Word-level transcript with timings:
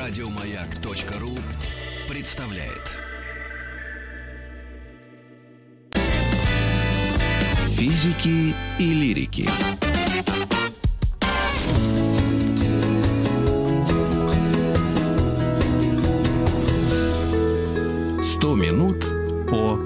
Радиомаяк.ру 0.00 1.36
представляет. 2.08 2.94
Физики 7.76 8.54
и 8.78 8.94
лирики. 8.94 9.46
Сто 18.22 18.54
минут 18.54 19.04
по 19.50 19.78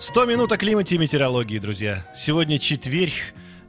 100 0.00 0.24
минут 0.24 0.50
о 0.50 0.56
климате 0.56 0.96
и 0.96 0.98
метеорологии, 0.98 1.60
друзья. 1.60 2.04
Сегодня 2.16 2.58
четверг, 2.58 3.12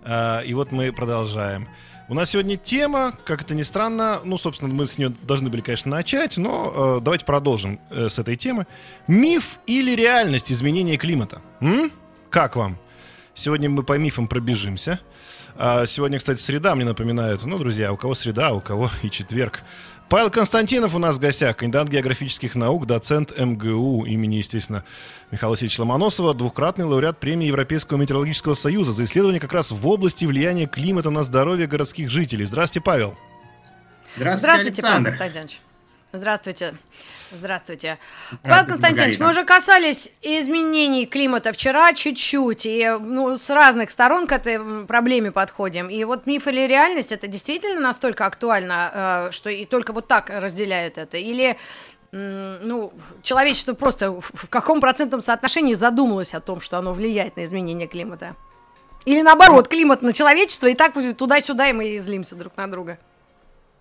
а, 0.03 0.41
и 0.41 0.55
вот 0.55 0.71
мы 0.71 0.91
продолжаем. 0.91 1.67
У 2.07 2.13
нас 2.13 2.29
сегодня 2.29 2.55
тема, 2.55 3.13
как 3.25 3.41
это 3.41 3.55
ни 3.55 3.63
странно, 3.63 4.21
ну, 4.23 4.37
собственно, 4.37 4.71
мы 4.71 4.85
с 4.85 4.99
нее 4.99 5.09
должны 5.23 5.49
были, 5.49 5.61
конечно, 5.61 5.89
начать, 5.89 6.37
но 6.37 6.97
э, 6.99 7.01
давайте 7.03 7.25
продолжим 7.25 7.79
э, 7.89 8.09
с 8.09 8.19
этой 8.19 8.35
темы. 8.35 8.67
Миф 9.07 9.57
или 9.65 9.95
реальность 9.95 10.51
изменения 10.51 10.97
климата? 10.97 11.41
М? 11.61 11.91
Как 12.29 12.55
вам? 12.55 12.77
Сегодня 13.33 13.71
мы 13.71 13.81
по 13.81 13.97
мифам 13.97 14.27
пробежимся. 14.27 14.99
А 15.57 15.87
сегодня, 15.87 16.19
кстати, 16.19 16.39
среда, 16.39 16.75
мне 16.75 16.85
напоминают. 16.85 17.43
Ну, 17.43 17.57
друзья, 17.57 17.91
у 17.91 17.97
кого 17.97 18.13
среда, 18.13 18.53
у 18.53 18.61
кого 18.61 18.91
и 19.01 19.09
четверг. 19.09 19.63
Павел 20.07 20.29
Константинов 20.29 20.93
у 20.93 20.99
нас 20.99 21.15
в 21.15 21.19
гостях, 21.19 21.57
кандидат 21.57 21.87
географических 21.87 22.53
наук, 22.53 22.85
доцент 22.85 23.37
МГУ 23.37 24.05
имени, 24.05 24.35
естественно, 24.35 24.83
Михаила 25.31 25.53
Васильевича 25.53 25.81
Ломоносова, 25.81 26.35
двукратный 26.35 26.85
лауреат 26.85 27.19
премии 27.19 27.47
Европейского 27.47 27.97
метеорологического 27.97 28.53
союза 28.53 28.91
за 28.91 29.05
исследование 29.05 29.39
как 29.39 29.51
раз 29.51 29.71
в 29.71 29.87
области 29.87 30.25
влияния 30.25 30.67
климата 30.67 31.09
на 31.09 31.23
здоровье 31.23 31.65
городских 31.65 32.11
жителей. 32.11 32.45
Здравствуйте, 32.45 32.85
Павел. 32.85 33.15
Здравствуйте, 34.15 34.47
Здравствуйте, 34.47 34.81
Павел 34.83 34.95
Александр. 34.95 35.09
Константинович. 35.09 35.61
Здравствуйте. 36.13 36.73
Здравствуйте. 37.39 37.97
Павел 38.29 38.39
Здравствуйте, 38.43 38.71
Константинович, 38.71 39.19
мы 39.19 39.29
уже 39.29 39.43
касались 39.43 40.11
изменений 40.21 41.05
климата 41.05 41.51
вчера 41.51 41.93
чуть-чуть, 41.93 42.65
и 42.65 42.95
ну, 42.99 43.37
с 43.37 43.49
разных 43.49 43.91
сторон 43.91 44.27
к 44.27 44.31
этой 44.31 44.85
проблеме 44.85 45.31
подходим. 45.31 45.89
И 45.89 46.03
вот 46.03 46.25
миф 46.25 46.47
или 46.47 46.67
реальность, 46.67 47.11
это 47.11 47.27
действительно 47.27 47.81
настолько 47.81 48.25
актуально, 48.25 49.27
э, 49.27 49.31
что 49.31 49.49
и 49.49 49.65
только 49.65 49.93
вот 49.93 50.07
так 50.07 50.29
разделяют 50.29 50.97
это? 50.97 51.17
Или 51.17 51.57
ну, 52.11 52.93
человечество 53.23 53.73
просто 53.73 54.11
в 54.11 54.47
каком 54.49 54.79
процентном 54.79 55.21
соотношении 55.21 55.73
задумалось 55.73 56.33
о 56.33 56.39
том, 56.39 56.61
что 56.61 56.77
оно 56.77 56.93
влияет 56.93 57.35
на 57.35 57.43
изменение 57.43 57.87
климата? 57.87 58.35
Или 59.05 59.21
наоборот, 59.21 59.67
климат 59.67 60.01
на 60.01 60.13
человечество, 60.13 60.67
и 60.67 60.75
так 60.75 60.93
туда-сюда, 61.17 61.69
и 61.69 61.73
мы 61.73 61.99
злимся 61.99 62.35
друг 62.35 62.55
на 62.57 62.67
друга. 62.67 62.97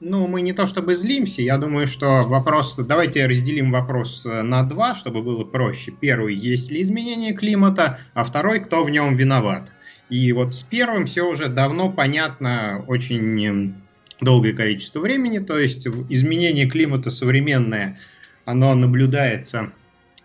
Ну, 0.06 0.26
мы 0.26 0.42
не 0.42 0.52
то 0.52 0.66
чтобы 0.66 0.94
злимся, 0.96 1.40
я 1.40 1.56
думаю, 1.56 1.86
что 1.86 2.24
вопрос... 2.24 2.76
Давайте 2.76 3.26
разделим 3.26 3.72
вопрос 3.72 4.26
э, 4.26 4.42
на 4.42 4.62
два, 4.62 4.94
чтобы 4.94 5.22
было 5.22 5.44
проще. 5.46 5.92
Первый, 5.92 6.34
есть 6.34 6.70
ли 6.70 6.82
изменение 6.82 7.32
климата, 7.32 7.98
а 8.12 8.24
второй, 8.24 8.60
кто 8.60 8.84
в 8.84 8.90
нем 8.90 9.16
виноват. 9.16 9.72
И 10.10 10.30
вот 10.34 10.54
с 10.54 10.62
первым 10.62 11.06
все 11.06 11.26
уже 11.26 11.48
давно 11.48 11.90
понятно 11.90 12.84
очень 12.86 13.46
м, 13.46 13.82
долгое 14.20 14.52
количество 14.52 15.00
времени, 15.00 15.38
то 15.38 15.58
есть 15.58 15.86
изменение 16.10 16.66
климата 16.66 17.08
современное, 17.08 17.98
оно 18.44 18.74
наблюдается 18.74 19.72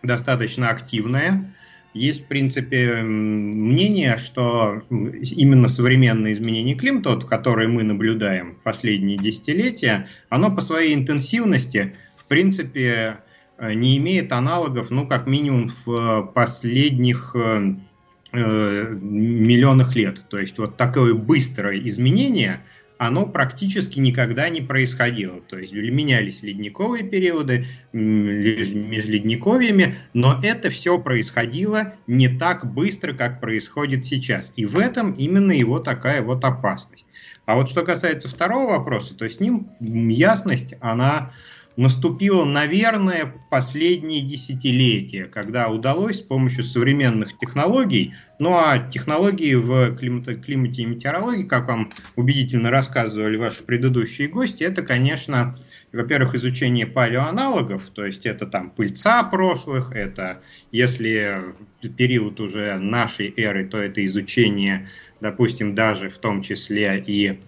достаточно 0.03 0.71
активное. 0.71 1.55
Есть, 1.93 2.25
в 2.25 2.25
принципе, 2.25 3.01
мнение, 3.01 4.17
что 4.17 4.83
именно 4.89 5.67
современное 5.67 6.33
изменение 6.33 6.75
климата, 6.75 7.09
вот, 7.09 7.25
которое 7.25 7.67
мы 7.67 7.83
наблюдаем 7.83 8.57
последние 8.63 9.17
десятилетия, 9.17 10.07
оно 10.29 10.53
по 10.53 10.61
своей 10.61 10.93
интенсивности, 10.93 11.95
в 12.15 12.25
принципе, 12.25 13.17
э, 13.57 13.73
не 13.73 13.97
имеет 13.97 14.31
аналогов, 14.31 14.91
ну, 14.91 15.07
как 15.07 15.25
минимум, 15.25 15.71
в 15.83 15.91
э, 15.91 16.23
последних 16.31 17.35
э, 17.35 17.73
миллионах 18.31 19.95
лет. 19.95 20.23
То 20.29 20.37
есть 20.37 20.59
вот 20.59 20.77
такое 20.77 21.15
быстрое 21.15 21.79
изменение, 21.87 22.61
оно 22.99 23.25
практически 23.25 23.97
никогда 23.97 24.49
не 24.49 24.59
происходило. 24.59 25.39
То 25.39 25.57
есть 25.57 25.71
менялись 25.71 26.43
ледниковые 26.43 27.03
периоды 27.03 27.65
м, 27.93 28.29
леж- 28.29 28.73
межледниковьями, 28.73 29.95
но 30.13 30.37
это 30.43 30.69
все 30.69 30.99
происходило 30.99 31.93
не 32.07 32.27
так 32.27 32.71
быстро, 32.71 33.13
как 33.13 33.39
происходит 33.39 34.05
сейчас. 34.05 34.51
И 34.57 34.65
в 34.65 34.77
этом 34.77 35.13
именно 35.13 35.53
его 35.53 35.79
такая 35.79 36.21
вот 36.21 36.43
опасность. 36.43 37.07
А 37.45 37.55
вот 37.55 37.69
что 37.69 37.83
касается 37.83 38.27
второго 38.27 38.71
вопроса, 38.71 39.15
то 39.15 39.27
с 39.27 39.39
ним 39.39 39.69
ясность, 39.79 40.75
она 40.81 41.31
наступила, 41.79 42.43
наверное, 42.43 43.33
последние 43.49 44.19
десятилетия, 44.19 45.25
когда 45.25 45.69
удалось 45.69 46.17
с 46.17 46.21
помощью 46.21 46.65
современных 46.65 47.37
технологий, 47.39 48.13
ну 48.37 48.53
а 48.53 48.79
технологии 48.79 49.55
в 49.55 49.95
климате, 49.95 50.35
климате 50.35 50.81
и 50.81 50.85
метеорологии, 50.85 51.43
как 51.43 51.69
вам 51.69 51.93
убедительно 52.17 52.69
рассказывали 52.69 53.37
ваши 53.37 53.63
предыдущие 53.63 54.27
гости, 54.27 54.61
это, 54.61 54.81
конечно, 54.81 55.55
во-первых, 55.93 56.35
изучение 56.35 56.85
палеоаналогов, 56.85 57.83
то 57.93 58.05
есть 58.05 58.25
это 58.25 58.45
там 58.45 58.71
пыльца 58.71 59.23
прошлых, 59.23 59.93
это 59.93 60.41
если 60.73 61.55
период 61.95 62.41
уже 62.41 62.77
нашей 62.77 63.33
эры, 63.37 63.65
то 63.65 63.77
это 63.77 64.03
изучение, 64.03 64.89
допустим, 65.21 65.75
даже 65.75 66.09
в 66.09 66.17
том 66.17 66.41
числе 66.41 67.01
и 67.07 67.39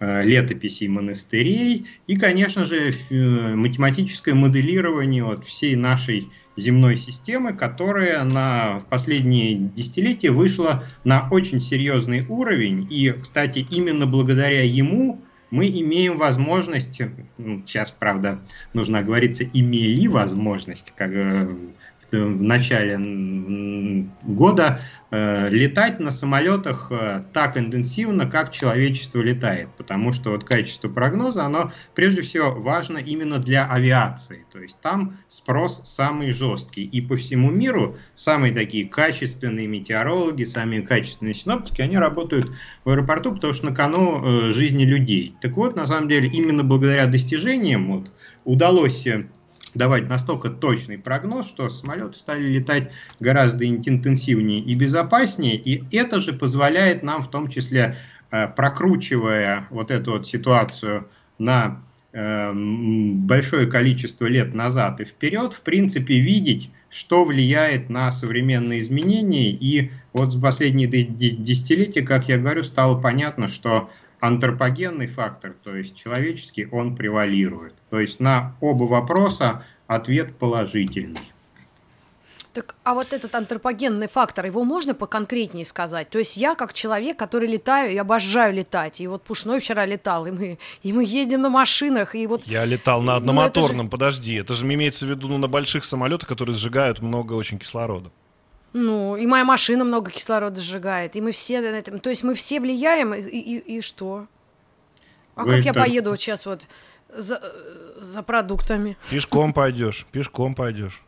летописей 0.00 0.88
монастырей, 0.88 1.86
и, 2.06 2.16
конечно 2.16 2.64
же, 2.64 2.92
э, 2.92 3.14
математическое 3.54 4.34
моделирование 4.34 5.24
вот 5.24 5.44
всей 5.44 5.74
нашей 5.76 6.28
земной 6.56 6.96
системы, 6.96 7.52
которая 7.52 8.24
на 8.24 8.82
последние 8.90 9.56
десятилетия 9.56 10.30
вышла 10.30 10.84
на 11.04 11.28
очень 11.30 11.60
серьезный 11.60 12.26
уровень. 12.28 12.86
И, 12.90 13.10
кстати, 13.12 13.66
именно 13.70 14.06
благодаря 14.06 14.62
ему 14.62 15.22
мы 15.50 15.68
имеем 15.68 16.18
возможность, 16.18 17.00
ну, 17.38 17.62
сейчас, 17.66 17.90
правда, 17.90 18.40
нужно 18.72 18.98
оговориться, 18.98 19.44
имели 19.44 20.08
возможность, 20.08 20.92
как 20.96 21.10
э, 21.12 21.56
в, 22.10 22.42
начале 22.42 22.98
года, 24.22 24.80
э, 25.05 25.05
летать 25.50 26.00
на 26.00 26.10
самолетах 26.10 26.88
э, 26.90 27.22
так 27.32 27.56
интенсивно, 27.56 28.26
как 28.26 28.50
человечество 28.50 29.20
летает. 29.20 29.68
Потому 29.76 30.12
что 30.12 30.30
вот 30.30 30.44
качество 30.44 30.88
прогноза, 30.88 31.44
оно 31.44 31.70
прежде 31.94 32.22
всего 32.22 32.52
важно 32.52 32.98
именно 32.98 33.38
для 33.38 33.70
авиации. 33.70 34.44
То 34.52 34.58
есть 34.58 34.76
там 34.80 35.16
спрос 35.28 35.82
самый 35.84 36.32
жесткий. 36.32 36.84
И 36.84 37.00
по 37.00 37.16
всему 37.16 37.50
миру 37.50 37.96
самые 38.14 38.52
такие 38.52 38.88
качественные 38.88 39.68
метеорологи, 39.68 40.44
самые 40.44 40.82
качественные 40.82 41.34
синоптики, 41.34 41.80
они 41.82 41.96
работают 41.98 42.50
в 42.84 42.90
аэропорту, 42.90 43.32
потому 43.32 43.52
что 43.52 43.66
на 43.66 43.74
кону 43.74 44.48
э, 44.48 44.50
жизни 44.50 44.84
людей. 44.84 45.34
Так 45.40 45.56
вот, 45.56 45.76
на 45.76 45.86
самом 45.86 46.08
деле, 46.08 46.28
именно 46.28 46.64
благодаря 46.64 47.06
достижениям 47.06 47.92
вот, 47.92 48.10
удалось 48.44 49.06
э, 49.06 49.26
давать 49.76 50.08
настолько 50.08 50.50
точный 50.50 50.98
прогноз, 50.98 51.48
что 51.48 51.68
самолеты 51.70 52.14
стали 52.18 52.46
летать 52.46 52.90
гораздо 53.20 53.66
интенсивнее 53.66 54.60
и 54.60 54.74
безопаснее, 54.74 55.56
и 55.56 55.84
это 55.96 56.20
же 56.20 56.32
позволяет 56.32 57.02
нам 57.02 57.22
в 57.22 57.30
том 57.30 57.48
числе, 57.48 57.96
э, 58.30 58.48
прокручивая 58.48 59.66
вот 59.70 59.90
эту 59.90 60.12
вот 60.12 60.26
ситуацию 60.26 61.08
на 61.38 61.82
э, 62.12 62.52
большое 62.54 63.66
количество 63.66 64.26
лет 64.26 64.54
назад 64.54 65.00
и 65.00 65.04
вперед, 65.04 65.52
в 65.52 65.60
принципе, 65.60 66.18
видеть, 66.18 66.70
что 66.88 67.24
влияет 67.24 67.90
на 67.90 68.10
современные 68.12 68.80
изменения. 68.80 69.50
И 69.50 69.90
вот 70.12 70.32
за 70.32 70.40
последние 70.40 70.88
де- 70.88 71.02
де- 71.02 71.30
десятилетия, 71.30 72.02
как 72.02 72.28
я 72.28 72.38
говорю, 72.38 72.64
стало 72.64 72.98
понятно, 72.98 73.48
что 73.48 73.90
антропогенный 74.26 75.06
фактор, 75.06 75.54
то 75.62 75.74
есть 75.74 75.94
человеческий, 75.96 76.66
он 76.70 76.96
превалирует. 76.96 77.74
То 77.90 78.00
есть 78.00 78.20
на 78.20 78.56
оба 78.60 78.84
вопроса 78.84 79.64
ответ 79.86 80.36
положительный. 80.36 81.32
Так, 82.52 82.74
а 82.84 82.94
вот 82.94 83.12
этот 83.12 83.34
антропогенный 83.34 84.08
фактор, 84.08 84.46
его 84.46 84.64
можно 84.64 84.94
поконкретнее 84.94 85.66
сказать? 85.66 86.08
То 86.08 86.18
есть 86.18 86.38
я, 86.38 86.54
как 86.54 86.72
человек, 86.72 87.18
который 87.18 87.48
летаю, 87.48 87.92
я 87.92 88.00
обожаю 88.00 88.54
летать. 88.54 88.98
И 89.02 89.06
вот 89.06 89.22
Пушной 89.22 89.60
вчера 89.60 89.84
летал, 89.84 90.24
и 90.24 90.30
мы, 90.30 90.58
и 90.82 90.92
мы 90.94 91.04
ездим 91.04 91.42
на 91.42 91.50
машинах, 91.50 92.14
и 92.14 92.26
вот... 92.26 92.46
Я 92.46 92.64
летал 92.64 93.02
на 93.02 93.12
Ну, 93.12 93.18
одномоторном, 93.18 93.90
подожди. 93.90 94.36
Это 94.36 94.54
же 94.54 94.64
имеется 94.64 95.04
в 95.04 95.10
виду 95.10 95.28
ну, 95.28 95.36
на 95.36 95.48
больших 95.48 95.84
самолетах, 95.84 96.30
которые 96.30 96.56
сжигают 96.56 97.02
много 97.02 97.34
очень 97.34 97.58
кислорода. 97.58 98.10
Ну, 98.78 99.16
и 99.16 99.26
моя 99.26 99.42
машина 99.42 99.84
много 99.84 100.10
кислорода 100.10 100.60
сжигает, 100.60 101.16
и 101.16 101.22
мы 101.22 101.32
все 101.32 101.62
на 101.62 101.66
этом... 101.68 101.98
То 101.98 102.10
есть 102.10 102.22
мы 102.22 102.34
все 102.34 102.60
влияем, 102.60 103.14
и, 103.14 103.20
и, 103.22 103.78
и 103.78 103.80
что? 103.80 104.26
А 105.34 105.44
Вы 105.44 105.52
как 105.52 105.64
я 105.64 105.72
так- 105.72 105.86
поеду 105.86 106.10
вот 106.10 106.20
сейчас 106.20 106.44
вот 106.44 106.66
за, 107.08 107.40
за 107.98 108.22
продуктами? 108.22 108.98
Пешком 109.08 109.54
пойдешь, 109.54 110.06
пешком 110.12 110.54
пойдешь. 110.54 111.02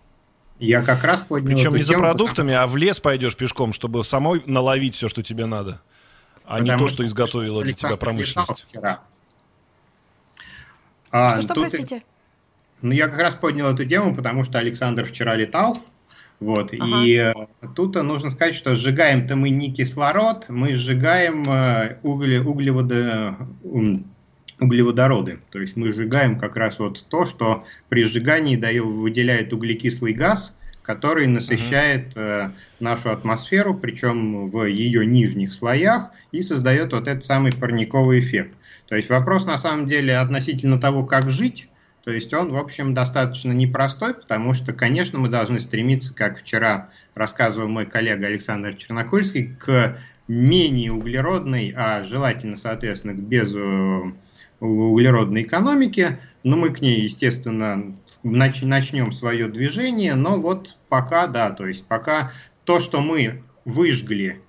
Я 0.58 0.82
как 0.82 1.04
раз 1.04 1.20
поднял 1.20 1.58
Причем 1.58 1.74
не 1.74 1.82
за 1.82 1.92
тему, 1.92 2.04
продуктами, 2.04 2.48
потому 2.48 2.64
а 2.64 2.66
в 2.68 2.76
лес 2.78 3.00
пойдешь 3.00 3.36
пешком, 3.36 3.74
чтобы 3.74 4.02
самой 4.02 4.42
наловить 4.46 4.94
все, 4.94 5.10
что 5.10 5.22
тебе 5.22 5.44
надо. 5.44 5.82
а 6.46 6.60
не 6.60 6.74
то, 6.74 6.88
что 6.88 7.04
изготовила 7.04 7.62
для 7.62 7.74
тебя 7.74 7.98
промышленность. 7.98 8.64
Вчера. 8.70 9.02
А, 11.10 11.32
что, 11.32 11.42
что, 11.42 11.54
простите? 11.54 12.02
Ну, 12.80 12.92
я 12.92 13.08
как 13.08 13.20
раз 13.20 13.34
поднял 13.34 13.74
эту 13.74 13.84
тему, 13.84 14.16
потому 14.16 14.44
что 14.44 14.58
Александр 14.58 15.04
вчера 15.04 15.34
летал, 15.34 15.78
вот, 16.40 16.72
ага. 16.72 17.04
и 17.04 17.14
э, 17.14 17.34
тут 17.74 17.96
нужно 17.96 18.30
сказать, 18.30 18.54
что 18.54 18.76
сжигаем-то 18.76 19.34
мы 19.34 19.50
не 19.50 19.72
кислород, 19.72 20.46
мы 20.48 20.74
сжигаем 20.76 21.50
э, 21.50 21.98
угле, 22.04 22.40
углеводы, 22.40 23.34
углеводороды. 24.60 25.40
То 25.50 25.58
есть 25.58 25.76
мы 25.76 25.92
сжигаем 25.92 26.38
как 26.38 26.56
раз 26.56 26.78
вот 26.78 27.04
то, 27.08 27.24
что 27.24 27.64
при 27.88 28.04
сжигании 28.04 28.54
дает, 28.54 28.84
выделяет 28.84 29.52
углекислый 29.52 30.12
газ, 30.12 30.56
который 30.82 31.26
насыщает 31.26 32.16
uh 32.16 32.52
нашу 32.80 33.10
атмосферу, 33.10 33.74
причем 33.74 34.48
в 34.48 34.64
ее 34.64 35.04
нижних 35.04 35.52
слоях, 35.52 36.10
и 36.30 36.40
создает 36.40 36.92
вот 36.92 37.08
этот 37.08 37.24
самый 37.24 37.52
парниковый 37.52 38.20
эффект. 38.20 38.54
То 38.88 38.96
есть 38.96 39.10
вопрос 39.10 39.44
на 39.44 39.58
самом 39.58 39.88
деле 39.88 40.16
относительно 40.16 40.80
того, 40.80 41.04
как 41.04 41.30
жить, 41.30 41.68
то 42.08 42.14
есть 42.14 42.32
он, 42.32 42.52
в 42.52 42.56
общем, 42.56 42.94
достаточно 42.94 43.52
непростой, 43.52 44.14
потому 44.14 44.54
что, 44.54 44.72
конечно, 44.72 45.18
мы 45.18 45.28
должны 45.28 45.60
стремиться, 45.60 46.14
как 46.14 46.40
вчера 46.40 46.88
рассказывал 47.14 47.68
мой 47.68 47.84
коллега 47.84 48.28
Александр 48.28 48.74
Чернокольский, 48.76 49.54
к 49.56 49.98
менее 50.26 50.92
углеродной, 50.92 51.74
а 51.76 52.02
желательно, 52.02 52.56
соответственно, 52.56 53.12
к 53.12 53.18
безуглеродной 53.18 55.42
экономике. 55.42 56.18
Но 56.44 56.56
мы 56.56 56.70
к 56.70 56.80
ней, 56.80 57.02
естественно, 57.02 57.94
нач 58.22 58.62
начнем 58.62 59.12
свое 59.12 59.48
движение, 59.48 60.14
но 60.14 60.40
вот 60.40 60.78
пока, 60.88 61.26
да, 61.26 61.50
то 61.50 61.66
есть 61.66 61.84
пока 61.84 62.32
то, 62.64 62.80
что 62.80 63.02
мы 63.02 63.42
выжгли, 63.66 64.40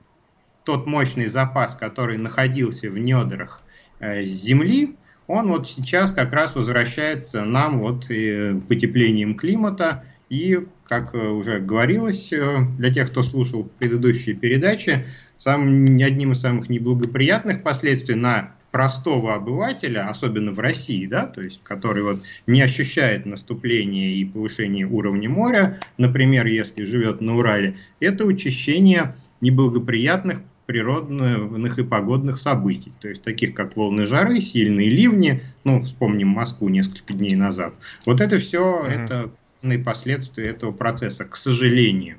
тот 0.63 0.87
мощный 0.87 1.25
запас, 1.25 1.75
который 1.75 2.17
находился 2.17 2.89
в 2.89 2.97
недрах 2.97 3.61
э, 3.99 4.23
Земли, 4.23 4.95
он 5.29 5.49
вот 5.49 5.69
сейчас 5.69 6.11
как 6.11 6.33
раз 6.33 6.55
возвращается 6.55 7.45
нам 7.45 7.79
вот 7.79 8.09
и 8.09 8.59
потеплением 8.67 9.35
климата. 9.35 10.03
И, 10.27 10.59
как 10.85 11.13
э, 11.13 11.29
уже 11.29 11.59
говорилось 11.59 12.33
э, 12.33 12.57
для 12.79 12.91
тех, 12.91 13.11
кто 13.11 13.21
слушал 13.21 13.69
предыдущие 13.77 14.35
передачи, 14.35 15.05
самым, 15.37 15.97
одним 16.03 16.31
из 16.31 16.41
самых 16.41 16.67
неблагоприятных 16.69 17.61
последствий 17.61 18.15
на 18.15 18.53
простого 18.71 19.35
обывателя, 19.35 20.09
особенно 20.09 20.51
в 20.51 20.59
России, 20.59 21.05
да, 21.05 21.27
то 21.27 21.41
есть, 21.41 21.61
который 21.63 22.01
вот 22.01 22.23
не 22.47 22.61
ощущает 22.61 23.27
наступление 23.27 24.15
и 24.15 24.25
повышение 24.25 24.87
уровня 24.87 25.29
моря, 25.29 25.79
например, 25.97 26.47
если 26.47 26.85
живет 26.85 27.21
на 27.21 27.37
Урале, 27.37 27.77
это 27.99 28.25
учащение 28.25 29.15
неблагоприятных 29.41 30.41
природных 30.69 31.79
и 31.79 31.83
погодных 31.83 32.37
событий, 32.37 32.91
то 33.01 33.07
есть 33.07 33.23
таких 33.23 33.55
как 33.55 33.75
волны 33.75 34.05
жары, 34.05 34.39
сильные 34.39 34.87
ливни, 34.87 35.41
ну, 35.63 35.83
вспомним 35.83 36.27
Москву 36.27 36.69
несколько 36.69 37.15
дней 37.15 37.35
назад. 37.35 37.73
Вот 38.05 38.21
это 38.21 38.37
все, 38.37 38.85
mm-hmm. 38.85 39.31
это 39.63 39.83
последствия 39.83 40.45
этого 40.45 40.71
процесса, 40.71 41.25
к 41.25 41.35
сожалению. 41.37 42.17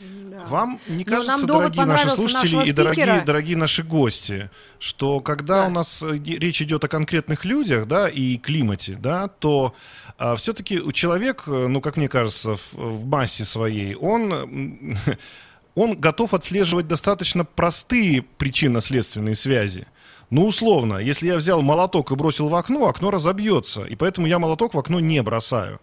Да. 0.00 0.46
Вам 0.46 0.80
не 0.88 1.04
кажется, 1.04 1.46
дорогие 1.46 1.84
наши 1.84 2.08
слушатели 2.08 2.66
и 2.66 2.72
дорогие, 2.72 3.20
дорогие 3.20 3.56
наши 3.58 3.82
гости, 3.82 4.48
что 4.78 5.20
когда 5.20 5.64
да. 5.64 5.66
у 5.66 5.70
нас 5.70 6.02
э, 6.02 6.16
речь 6.16 6.62
идет 6.62 6.82
о 6.84 6.88
конкретных 6.88 7.44
людях, 7.44 7.86
да, 7.86 8.08
и 8.08 8.38
климате, 8.38 8.96
да, 8.98 9.28
то 9.28 9.74
а, 10.16 10.36
все-таки 10.36 10.80
человек, 10.94 11.44
э, 11.46 11.66
ну, 11.68 11.82
как 11.82 11.98
мне 11.98 12.08
кажется, 12.08 12.56
в, 12.56 12.72
в 12.72 13.04
массе 13.04 13.44
своей, 13.44 13.94
он 13.94 14.96
он 15.74 15.98
готов 15.98 16.34
отслеживать 16.34 16.88
достаточно 16.88 17.44
простые 17.44 18.22
причинно-следственные 18.22 19.34
связи. 19.34 19.86
Ну, 20.30 20.46
условно, 20.46 20.96
если 20.96 21.26
я 21.26 21.36
взял 21.36 21.60
молоток 21.60 22.10
и 22.10 22.14
бросил 22.14 22.48
в 22.48 22.54
окно, 22.54 22.86
окно 22.86 23.10
разобьется, 23.10 23.84
и 23.84 23.96
поэтому 23.96 24.26
я 24.26 24.38
молоток 24.38 24.74
в 24.74 24.78
окно 24.78 24.98
не 24.98 25.22
бросаю. 25.22 25.80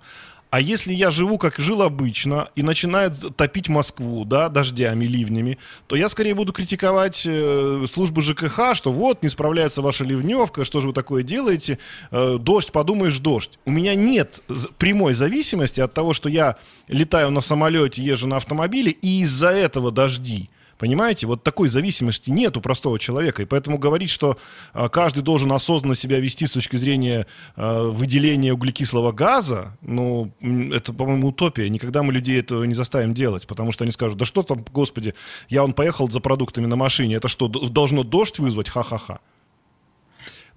А 0.50 0.60
если 0.60 0.94
я 0.94 1.12
живу, 1.12 1.38
как 1.38 1.58
жил 1.58 1.84
обычно, 1.84 2.50
и 2.56 2.64
начинает 2.64 3.14
топить 3.36 3.70
Москву, 3.70 4.26
да, 4.26 4.50
дождями, 4.50 5.06
ливнями, 5.06 5.60
то 5.86 5.96
я 5.96 6.10
скорее 6.10 6.34
буду 6.34 6.54
критиковать 6.54 7.24
э, 7.28 7.86
службы 7.88 8.24
ЖКХ, 8.24 8.74
что 8.74 8.92
вот, 8.92 9.22
не 9.22 9.30
справляется 9.30 9.84
ваша 9.84 10.04
ливневка, 10.04 10.66
что 10.66 10.80
же 10.80 10.88
вы 10.88 10.94
такое 10.94 11.22
делаете, 11.22 11.78
э, 12.10 12.38
дождь, 12.40 12.72
подумаешь, 12.72 13.20
дождь. 13.20 13.60
У 13.66 13.72
меня 13.72 13.94
нет 13.94 14.42
прямой 14.80 15.14
зависимости 15.14 15.82
от 15.82 15.94
того, 15.94 16.14
что 16.14 16.30
я 16.30 16.56
летаю 16.88 17.30
на 17.30 17.42
самолете, 17.42 18.02
езжу 18.02 18.28
на 18.28 18.38
автомобиле, 18.38 18.92
и 18.92 19.22
из-за 19.22 19.50
этого 19.50 19.92
дожди. 19.92 20.50
Понимаете, 20.80 21.28
вот 21.28 21.44
такой 21.44 21.68
зависимости 21.68 22.30
нет 22.30 22.56
у 22.56 22.62
простого 22.62 22.98
человека. 22.98 23.42
И 23.42 23.46
поэтому 23.46 23.78
говорить, 23.78 24.10
что 24.10 24.38
а, 24.72 24.88
каждый 24.88 25.24
должен 25.24 25.52
осознанно 25.52 25.94
себя 25.94 26.22
вести 26.22 26.48
с 26.48 26.52
точки 26.52 26.78
зрения 26.78 27.28
а, 27.58 27.90
выделения 27.90 28.54
углекислого 28.54 29.12
газа, 29.12 29.78
ну, 29.82 30.32
это, 30.40 30.94
по-моему, 30.94 31.28
утопия. 31.28 31.68
Никогда 31.68 32.02
мы 32.02 32.14
людей 32.14 32.40
этого 32.40 32.64
не 32.64 32.74
заставим 32.74 33.14
делать, 33.14 33.46
потому 33.46 33.74
что 33.74 33.84
они 33.84 33.92
скажут, 33.92 34.18
да 34.18 34.24
что 34.24 34.42
там, 34.42 34.64
господи, 34.72 35.16
я 35.50 35.66
он 35.66 35.74
поехал 35.74 36.10
за 36.10 36.22
продуктами 36.22 36.66
на 36.66 36.78
машине, 36.78 37.16
это 37.16 37.28
что, 37.28 37.50
должно 37.50 38.04
дождь 38.04 38.40
вызвать? 38.40 38.70
Ха-ха-ха. 38.70 39.20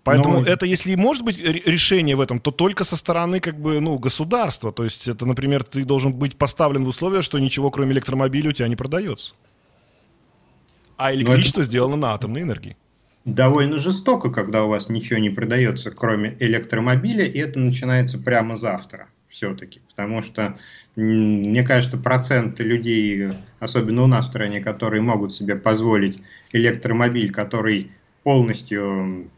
Поэтому 0.04 0.40
Но... 0.40 0.46
это, 0.46 0.66
если 0.66 0.94
может 0.94 1.24
быть 1.24 1.38
решение 1.38 2.14
в 2.14 2.20
этом, 2.20 2.38
то 2.38 2.52
только 2.52 2.84
со 2.84 2.96
стороны 2.96 3.40
как 3.40 3.60
бы, 3.60 3.80
ну, 3.80 3.98
государства. 3.98 4.72
То 4.72 4.84
есть 4.84 5.08
это, 5.08 5.26
например, 5.26 5.64
ты 5.64 5.84
должен 5.84 6.12
быть 6.12 6.36
поставлен 6.36 6.84
в 6.84 6.88
условия, 6.88 7.22
что 7.22 7.40
ничего, 7.40 7.72
кроме 7.72 7.92
электромобиля, 7.92 8.50
у 8.50 8.52
тебя 8.52 8.68
не 8.68 8.76
продается. 8.76 9.34
А 10.96 11.14
электричество 11.14 11.60
это... 11.60 11.68
сделано 11.68 11.96
на 11.96 12.14
атомной 12.14 12.42
энергии. 12.42 12.76
Довольно 13.24 13.78
жестоко, 13.78 14.30
когда 14.30 14.64
у 14.64 14.68
вас 14.68 14.88
ничего 14.88 15.18
не 15.18 15.30
продается, 15.30 15.90
кроме 15.90 16.36
электромобиля, 16.40 17.24
и 17.24 17.38
это 17.38 17.58
начинается 17.60 18.18
прямо 18.18 18.56
завтра 18.56 19.08
все-таки. 19.28 19.80
Потому 19.88 20.22
что, 20.22 20.58
мне 20.96 21.62
кажется, 21.62 21.98
проценты 21.98 22.64
людей, 22.64 23.30
особенно 23.60 24.02
у 24.02 24.06
нас 24.06 24.26
в 24.26 24.28
стране, 24.30 24.60
которые 24.60 25.02
могут 25.02 25.32
себе 25.32 25.56
позволить 25.56 26.18
электромобиль, 26.52 27.32
который 27.32 27.92
полностью 28.24 29.30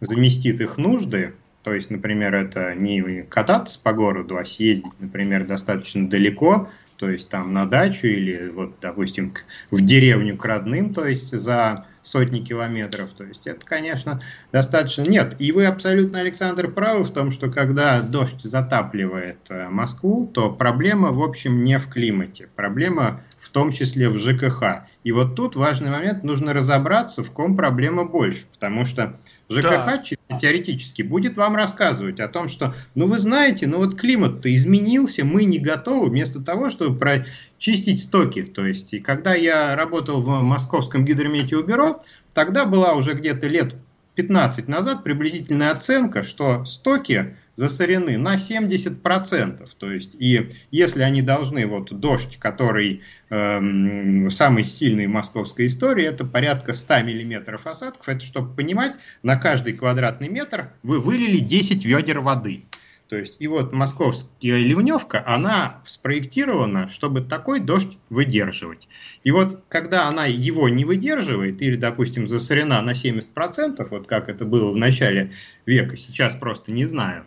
заместит 0.00 0.60
их 0.60 0.78
нужды, 0.78 1.34
то 1.62 1.72
есть, 1.72 1.90
например, 1.90 2.34
это 2.34 2.74
не 2.74 3.22
кататься 3.22 3.78
по 3.80 3.92
городу, 3.92 4.36
а 4.36 4.44
съездить, 4.44 4.92
например, 4.98 5.46
достаточно 5.46 6.08
далеко, 6.08 6.68
то 7.02 7.10
есть 7.10 7.28
там 7.28 7.52
на 7.52 7.66
дачу 7.66 8.06
или 8.06 8.48
вот, 8.50 8.76
допустим, 8.80 9.34
в 9.72 9.80
деревню 9.80 10.36
к 10.36 10.44
родным, 10.44 10.94
то 10.94 11.04
есть 11.04 11.36
за 11.36 11.86
сотни 12.00 12.38
километров. 12.38 13.10
То 13.18 13.24
есть 13.24 13.44
это, 13.48 13.66
конечно, 13.66 14.20
достаточно... 14.52 15.02
Нет, 15.02 15.34
и 15.40 15.50
вы 15.50 15.66
абсолютно, 15.66 16.20
Александр, 16.20 16.70
правы 16.70 17.02
в 17.02 17.12
том, 17.12 17.32
что 17.32 17.50
когда 17.50 18.02
дождь 18.02 18.42
затапливает 18.44 19.38
э, 19.48 19.68
Москву, 19.68 20.30
то 20.32 20.52
проблема, 20.52 21.10
в 21.10 21.20
общем, 21.20 21.64
не 21.64 21.76
в 21.80 21.88
климате. 21.88 22.48
Проблема 22.54 23.22
в 23.36 23.48
том 23.48 23.72
числе 23.72 24.08
в 24.08 24.16
ЖКХ. 24.16 24.86
И 25.02 25.10
вот 25.10 25.34
тут 25.34 25.56
важный 25.56 25.90
момент, 25.90 26.22
нужно 26.22 26.52
разобраться, 26.52 27.24
в 27.24 27.32
ком 27.32 27.56
проблема 27.56 28.04
больше. 28.04 28.44
Потому 28.52 28.84
что 28.84 29.18
ЖКХ 29.52 29.86
да. 29.86 29.98
чисто 29.98 30.38
теоретически 30.40 31.02
будет 31.02 31.36
вам 31.36 31.56
рассказывать 31.56 32.20
о 32.20 32.28
том, 32.28 32.48
что, 32.48 32.74
ну 32.94 33.06
вы 33.06 33.18
знаете, 33.18 33.66
ну 33.66 33.78
вот 33.78 33.94
климат-то 33.94 34.54
изменился, 34.54 35.24
мы 35.24 35.44
не 35.44 35.58
готовы, 35.58 36.10
вместо 36.10 36.42
того, 36.42 36.70
чтобы 36.70 36.98
прочистить 36.98 38.02
стоки. 38.02 38.42
То 38.42 38.66
есть, 38.66 38.92
и 38.94 39.00
когда 39.00 39.34
я 39.34 39.76
работал 39.76 40.22
в 40.22 40.28
Московском 40.42 41.04
гидрометеобюро, 41.04 42.02
тогда 42.34 42.64
была 42.64 42.94
уже 42.94 43.14
где-то 43.14 43.46
лет 43.48 43.74
15 44.14 44.68
назад 44.68 45.04
приблизительная 45.04 45.72
оценка, 45.72 46.22
что 46.22 46.64
стоки 46.64 47.36
засорены 47.54 48.18
на 48.18 48.36
70%. 48.36 49.68
То 49.78 49.92
есть, 49.92 50.10
и 50.18 50.50
если 50.70 51.02
они 51.02 51.22
должны, 51.22 51.66
вот 51.66 51.92
дождь, 51.92 52.38
который 52.38 53.02
э, 53.30 54.28
самый 54.30 54.64
сильный 54.64 55.06
в 55.06 55.10
московской 55.10 55.66
истории, 55.66 56.04
это 56.04 56.24
порядка 56.24 56.72
100 56.72 57.02
миллиметров 57.02 57.66
осадков, 57.66 58.08
это 58.08 58.24
чтобы 58.24 58.54
понимать, 58.54 58.94
на 59.22 59.36
каждый 59.36 59.74
квадратный 59.74 60.28
метр 60.28 60.72
вы 60.82 61.00
вылили 61.00 61.38
10 61.38 61.84
ведер 61.84 62.20
воды. 62.20 62.64
То 63.12 63.18
есть, 63.18 63.36
и 63.40 63.46
вот 63.46 63.74
московская 63.74 64.56
ливневка, 64.56 65.22
она 65.26 65.82
спроектирована, 65.84 66.88
чтобы 66.88 67.20
такой 67.20 67.60
дождь 67.60 67.98
выдерживать. 68.08 68.88
И 69.22 69.30
вот, 69.30 69.64
когда 69.68 70.08
она 70.08 70.24
его 70.24 70.70
не 70.70 70.86
выдерживает, 70.86 71.60
или, 71.60 71.76
допустим, 71.76 72.26
засорена 72.26 72.80
на 72.80 72.92
70%, 72.92 73.86
вот 73.90 74.06
как 74.06 74.30
это 74.30 74.46
было 74.46 74.72
в 74.72 74.78
начале 74.78 75.30
века, 75.66 75.98
сейчас 75.98 76.34
просто 76.34 76.72
не 76.72 76.86
знаю, 76.86 77.26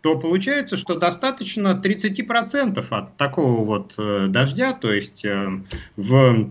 то 0.00 0.18
получается, 0.18 0.76
что 0.76 0.98
достаточно 0.98 1.80
30% 1.82 2.86
от 2.90 3.16
такого 3.16 3.64
вот 3.64 3.94
э, 3.98 4.26
дождя, 4.28 4.72
то 4.72 4.92
есть 4.92 5.24
э, 5.24 5.60
в 5.96 6.48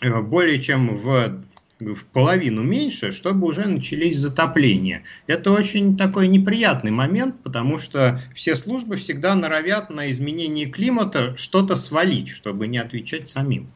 э, 0.00 0.20
более 0.22 0.60
чем 0.60 0.96
в 0.96 1.44
в 1.80 2.04
половину 2.06 2.64
меньше, 2.64 3.12
чтобы 3.12 3.46
уже 3.46 3.64
начались 3.64 4.18
затопления. 4.18 5.04
Это 5.28 5.52
очень 5.52 5.96
такой 5.96 6.26
неприятный 6.26 6.90
момент, 6.90 7.36
потому 7.44 7.78
что 7.78 8.20
все 8.34 8.56
службы 8.56 8.96
всегда 8.96 9.36
норовят 9.36 9.88
на 9.88 10.10
изменение 10.10 10.66
климата 10.66 11.36
что-то 11.36 11.76
свалить, 11.76 12.30
чтобы 12.30 12.66
не 12.66 12.78
отвечать 12.78 13.28
самим. 13.28 13.68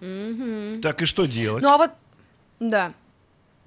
Mm-hmm. 0.00 0.80
Так 0.80 1.02
и 1.02 1.04
что 1.04 1.26
делать? 1.26 1.62
Ну 1.62 1.68
а 1.68 1.78
вот 1.78 1.90
Да 2.58 2.92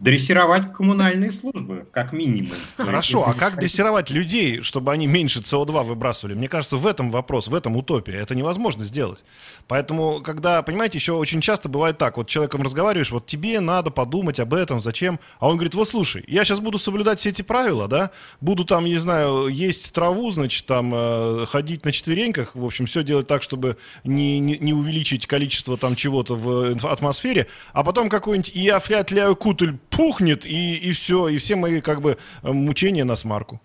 дрессировать 0.01 0.73
коммунальные 0.73 1.31
службы, 1.31 1.87
как 1.91 2.11
минимум. 2.11 2.57
Хорошо, 2.75 3.23
а 3.27 3.35
как 3.35 3.59
дрессировать 3.59 4.09
людей, 4.09 4.63
чтобы 4.63 4.91
они 4.91 5.05
меньше 5.05 5.39
СО2 5.39 5.83
выбрасывали? 5.83 6.33
Мне 6.33 6.47
кажется, 6.47 6.77
в 6.77 6.87
этом 6.87 7.11
вопрос, 7.11 7.47
в 7.47 7.53
этом 7.53 7.77
утопия. 7.77 8.15
Это 8.15 8.33
невозможно 8.33 8.83
сделать. 8.83 9.23
Поэтому, 9.67 10.21
когда, 10.21 10.63
понимаете, 10.63 10.97
еще 10.97 11.13
очень 11.13 11.39
часто 11.39 11.69
бывает 11.69 11.99
так, 11.99 12.17
вот 12.17 12.27
человеком 12.27 12.63
разговариваешь, 12.63 13.11
вот 13.11 13.27
тебе 13.27 13.59
надо 13.59 13.91
подумать 13.91 14.39
об 14.39 14.55
этом, 14.55 14.81
зачем? 14.81 15.19
А 15.39 15.47
он 15.47 15.57
говорит, 15.57 15.75
вот 15.75 15.87
слушай, 15.87 16.23
я 16.27 16.43
сейчас 16.45 16.59
буду 16.59 16.79
соблюдать 16.79 17.19
все 17.19 17.29
эти 17.29 17.43
правила, 17.43 17.87
да, 17.87 18.09
буду 18.41 18.65
там, 18.65 18.85
не 18.85 18.97
знаю, 18.97 19.49
есть 19.49 19.93
траву, 19.93 20.31
значит, 20.31 20.65
там, 20.65 20.91
э, 20.95 21.45
ходить 21.47 21.85
на 21.85 21.91
четвереньках, 21.91 22.55
в 22.55 22.65
общем, 22.65 22.87
все 22.87 23.03
делать 23.03 23.27
так, 23.27 23.43
чтобы 23.43 23.77
не, 24.03 24.39
не, 24.39 24.57
не 24.57 24.73
увеличить 24.73 25.27
количество 25.27 25.77
там 25.77 25.95
чего-то 25.95 26.35
в 26.35 26.85
атмосфере, 26.87 27.45
а 27.73 27.83
потом 27.83 28.09
какой-нибудь 28.09 28.49
и 28.49 28.67
офлятлявый 28.67 29.35
кутель 29.35 29.77
пухнет, 29.91 30.45
и, 30.45 30.75
и 30.75 30.91
все, 30.93 31.27
и 31.27 31.37
все 31.37 31.55
мои 31.55 31.81
как 31.81 32.01
бы 32.01 32.17
мучения 32.41 33.03
на 33.03 33.15
смарку. 33.15 33.61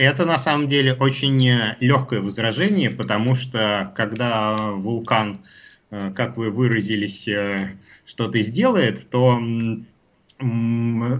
Это 0.00 0.24
на 0.24 0.38
самом 0.38 0.70
деле 0.70 0.94
очень 0.94 1.46
э, 1.46 1.76
легкое 1.80 2.22
возражение, 2.22 2.90
потому 2.90 3.34
что 3.34 3.92
когда 3.94 4.56
вулкан, 4.72 5.40
э, 5.90 6.10
как 6.16 6.38
вы 6.38 6.50
выразились, 6.50 7.28
э, 7.28 7.76
что-то 8.06 8.40
сделает, 8.40 9.10
то 9.10 9.38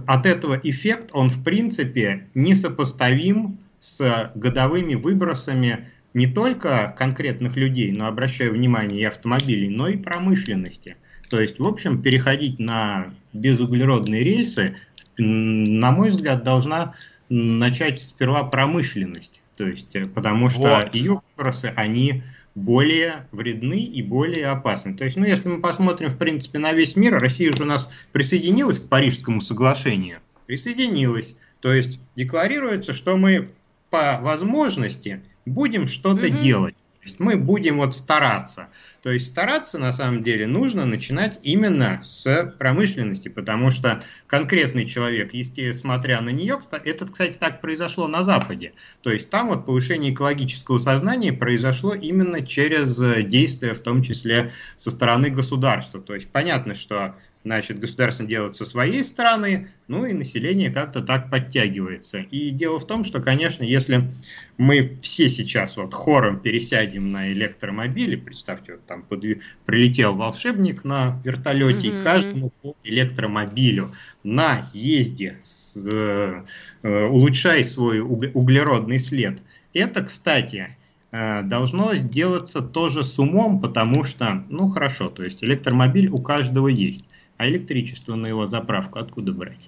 от 0.07 0.25
этого 0.25 0.59
эффект, 0.63 1.11
он 1.13 1.29
в 1.29 1.43
принципе 1.43 2.27
несопоставим 2.33 3.59
с 3.79 4.31
годовыми 4.33 4.95
выбросами 4.95 5.91
не 6.15 6.25
только 6.25 6.95
конкретных 6.97 7.55
людей, 7.55 7.91
но 7.91 8.07
обращаю 8.07 8.53
внимание 8.53 9.01
и 9.01 9.05
автомобилей, 9.05 9.69
но 9.69 9.89
и 9.89 9.97
промышленности. 9.97 10.97
То 11.31 11.39
есть, 11.39 11.59
в 11.59 11.65
общем, 11.65 12.01
переходить 12.01 12.59
на 12.59 13.13
безуглеродные 13.31 14.21
рельсы, 14.21 14.75
на 15.17 15.91
мой 15.91 16.09
взгляд, 16.09 16.43
должна 16.43 16.93
начать 17.29 18.01
сперва 18.01 18.43
промышленность. 18.43 19.41
То 19.55 19.65
есть, 19.65 19.95
э, 19.95 20.07
потому 20.07 20.49
что 20.49 20.83
вот. 20.83 20.93
ее 20.93 21.21
выбросы, 21.37 21.71
они 21.77 22.23
более 22.53 23.27
вредны 23.31 23.79
и 23.79 24.01
более 24.01 24.47
опасны. 24.47 24.93
То 24.97 25.05
есть, 25.05 25.15
ну, 25.15 25.23
если 25.25 25.47
мы 25.47 25.61
посмотрим, 25.61 26.09
в 26.09 26.17
принципе, 26.17 26.59
на 26.59 26.73
весь 26.73 26.97
мир, 26.97 27.17
Россия 27.17 27.49
уже 27.49 27.63
у 27.63 27.65
нас 27.65 27.89
присоединилась 28.11 28.79
к 28.79 28.89
Парижскому 28.89 29.39
соглашению. 29.39 30.19
Присоединилась. 30.47 31.35
То 31.61 31.71
есть, 31.71 32.01
декларируется, 32.17 32.91
что 32.91 33.15
мы 33.15 33.51
по 33.89 34.19
возможности 34.21 35.21
будем 35.45 35.87
что-то 35.87 36.27
mm-hmm. 36.27 36.41
делать. 36.41 36.77
Мы 37.17 37.35
будем 37.35 37.77
вот 37.77 37.95
стараться. 37.95 38.67
То 39.01 39.11
есть 39.11 39.25
стараться 39.25 39.79
на 39.79 39.91
самом 39.91 40.23
деле 40.23 40.45
нужно 40.45 40.85
начинать 40.85 41.39
именно 41.41 41.99
с 42.03 42.53
промышленности, 42.59 43.29
потому 43.29 43.71
что 43.71 44.03
конкретный 44.27 44.85
человек, 44.85 45.33
естественно, 45.33 45.95
смотря 45.95 46.21
на 46.21 46.29
нее, 46.29 46.59
это, 46.85 47.07
кстати, 47.07 47.35
так 47.39 47.61
произошло 47.61 48.07
на 48.07 48.21
Западе. 48.21 48.73
То 49.01 49.11
есть 49.11 49.31
там 49.31 49.47
вот 49.47 49.65
повышение 49.65 50.13
экологического 50.13 50.77
сознания 50.77 51.33
произошло 51.33 51.95
именно 51.95 52.45
через 52.45 52.95
действия, 53.27 53.73
в 53.73 53.79
том 53.79 54.03
числе 54.03 54.51
со 54.77 54.91
стороны 54.91 55.31
государства. 55.31 55.99
То 55.99 56.13
есть 56.13 56.27
понятно, 56.27 56.75
что 56.75 57.15
значит, 57.43 57.79
государство 57.79 58.25
делает 58.25 58.55
со 58.55 58.65
своей 58.65 59.03
стороны, 59.03 59.69
ну 59.87 60.05
и 60.05 60.13
население 60.13 60.71
как-то 60.71 61.01
так 61.01 61.29
подтягивается. 61.29 62.19
И 62.19 62.51
дело 62.51 62.79
в 62.79 62.85
том, 62.85 63.03
что, 63.03 63.21
конечно, 63.21 63.63
если 63.63 64.11
мы 64.57 64.97
все 65.01 65.27
сейчас 65.27 65.75
вот 65.75 65.93
хором 65.93 66.39
пересядем 66.39 67.11
на 67.11 67.31
электромобили, 67.31 68.15
представьте, 68.15 68.73
вот 68.73 68.85
там 68.85 69.01
под... 69.03 69.25
прилетел 69.65 70.15
волшебник 70.15 70.83
на 70.83 71.19
вертолете, 71.23 71.87
mm-hmm. 71.87 72.01
и 72.01 72.03
каждому 72.03 72.51
по 72.61 72.75
электромобилю 72.83 73.91
на 74.23 74.69
езде 74.73 75.39
с, 75.43 75.87
э, 75.87 76.43
улучшай 76.83 77.65
свой 77.65 78.01
углеродный 78.01 78.99
след. 78.99 79.39
Это, 79.73 80.03
кстати, 80.03 80.77
э, 81.11 81.41
должно 81.43 81.93
делаться 81.95 82.61
тоже 82.61 83.03
с 83.03 83.17
умом, 83.17 83.61
потому 83.61 84.03
что, 84.03 84.43
ну 84.49 84.69
хорошо, 84.69 85.09
то 85.09 85.23
есть 85.23 85.43
электромобиль 85.43 86.09
у 86.09 86.19
каждого 86.19 86.67
есть. 86.67 87.05
А 87.41 87.49
электричество 87.49 88.13
на 88.13 88.27
его 88.27 88.45
заправку 88.45 88.99
откуда 88.99 89.31
брать? 89.31 89.67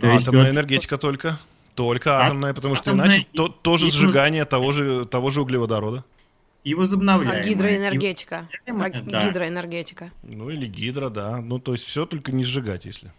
То 0.00 0.12
а 0.12 0.14
атомная 0.14 0.44
вот... 0.44 0.52
энергетика 0.52 0.96
только? 0.96 1.40
Только 1.74 2.24
атомная, 2.24 2.54
потому 2.54 2.76
что 2.76 2.90
атомная... 2.90 3.06
иначе 3.08 3.26
то, 3.32 3.48
тоже 3.48 3.90
сжигание 3.90 4.44
того 4.44 4.70
же, 4.70 5.04
того 5.04 5.30
же 5.30 5.42
углеводорода. 5.42 6.04
И 6.62 6.76
возобновляемая. 6.76 7.42
А 7.42 7.44
гидроэнергетика. 7.44 8.48
И... 8.64 8.70
А 8.70 8.90
да. 8.90 9.28
Гидроэнергетика. 9.28 10.12
Ну 10.22 10.50
или 10.50 10.68
гидро, 10.68 11.10
да. 11.10 11.40
Ну 11.40 11.58
то 11.58 11.72
есть 11.72 11.82
все 11.82 12.06
только 12.06 12.30
не 12.30 12.44
сжигать, 12.44 12.84
если. 12.84 13.12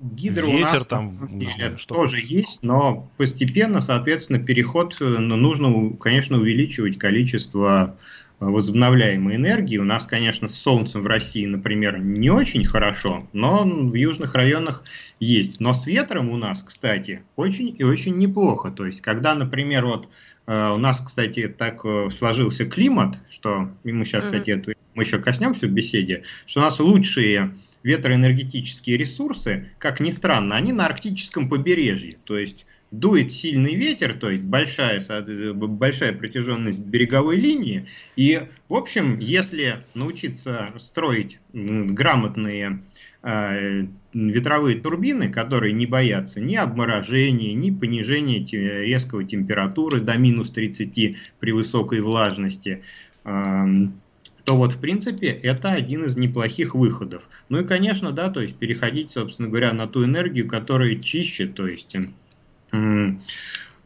Гидро 0.00 0.46
Ветер 0.46 0.56
у 0.56 0.58
нас 0.58 0.86
там 0.88 1.38
деле, 1.38 1.76
что 1.76 1.94
тоже 1.94 2.16
хочешь. 2.16 2.30
есть, 2.30 2.62
но 2.64 3.08
постепенно, 3.16 3.80
соответственно, 3.80 4.40
переход 4.40 4.96
э, 5.00 5.04
ну, 5.04 5.36
нужно, 5.36 5.96
конечно, 5.98 6.36
увеличивать 6.38 6.98
количество 6.98 7.96
возобновляемой 8.40 9.36
энергии. 9.36 9.78
У 9.78 9.84
нас, 9.84 10.04
конечно, 10.04 10.48
с 10.48 10.56
солнцем 10.56 11.02
в 11.02 11.06
России, 11.06 11.46
например, 11.46 11.98
не 11.98 12.30
очень 12.30 12.64
хорошо, 12.64 13.26
но 13.32 13.64
в 13.64 13.94
южных 13.94 14.34
районах 14.34 14.82
есть. 15.20 15.60
Но 15.60 15.72
с 15.72 15.86
ветром 15.86 16.30
у 16.30 16.36
нас, 16.36 16.62
кстати, 16.62 17.22
очень 17.36 17.74
и 17.78 17.84
очень 17.84 18.18
неплохо. 18.18 18.70
То 18.70 18.86
есть, 18.86 19.00
когда, 19.00 19.34
например, 19.34 19.86
вот 19.86 20.08
э, 20.46 20.70
у 20.70 20.78
нас, 20.78 21.00
кстати, 21.00 21.48
так 21.48 21.84
э, 21.84 22.08
сложился 22.10 22.64
климат, 22.66 23.20
что 23.30 23.70
мы 23.84 24.04
сейчас, 24.04 24.26
кстати, 24.26 24.50
эту, 24.50 24.72
мы 24.94 25.04
еще 25.04 25.18
коснемся 25.18 25.66
в 25.66 25.70
беседе, 25.70 26.24
что 26.46 26.60
у 26.60 26.62
нас 26.64 26.78
лучшие 26.80 27.54
ветроэнергетические 27.82 28.96
ресурсы, 28.96 29.68
как 29.78 30.00
ни 30.00 30.10
странно, 30.10 30.56
они 30.56 30.72
на 30.72 30.86
арктическом 30.86 31.48
побережье. 31.48 32.16
То 32.24 32.38
есть 32.38 32.66
дует 33.00 33.32
сильный 33.32 33.74
ветер, 33.74 34.14
то 34.14 34.30
есть 34.30 34.42
большая, 34.42 35.02
большая 35.52 36.12
протяженность 36.12 36.80
береговой 36.80 37.36
линии. 37.36 37.86
И, 38.16 38.42
в 38.68 38.74
общем, 38.74 39.18
если 39.18 39.84
научиться 39.94 40.70
строить 40.78 41.38
грамотные 41.52 42.82
э, 43.22 43.86
ветровые 44.12 44.80
турбины, 44.80 45.30
которые 45.30 45.72
не 45.72 45.86
боятся 45.86 46.40
ни 46.40 46.54
обморожения, 46.54 47.54
ни 47.54 47.70
понижения 47.70 48.44
резкого 48.82 49.24
температуры 49.24 50.00
до 50.00 50.16
минус 50.16 50.50
30 50.50 51.16
при 51.40 51.50
высокой 51.52 52.00
влажности, 52.00 52.82
то 54.44 54.56
вот, 54.56 54.72
в 54.72 54.78
принципе, 54.78 55.28
это 55.28 55.70
один 55.70 56.04
из 56.04 56.16
неплохих 56.16 56.74
выходов. 56.74 57.26
Ну 57.48 57.60
и, 57.60 57.64
конечно, 57.64 58.12
да, 58.12 58.28
то 58.28 58.42
есть 58.42 58.56
переходить, 58.56 59.10
собственно 59.10 59.48
говоря, 59.48 59.72
на 59.72 59.86
ту 59.86 60.04
энергию, 60.04 60.46
которая 60.46 60.96
чище, 60.96 61.46
то 61.46 61.66
есть 61.66 61.96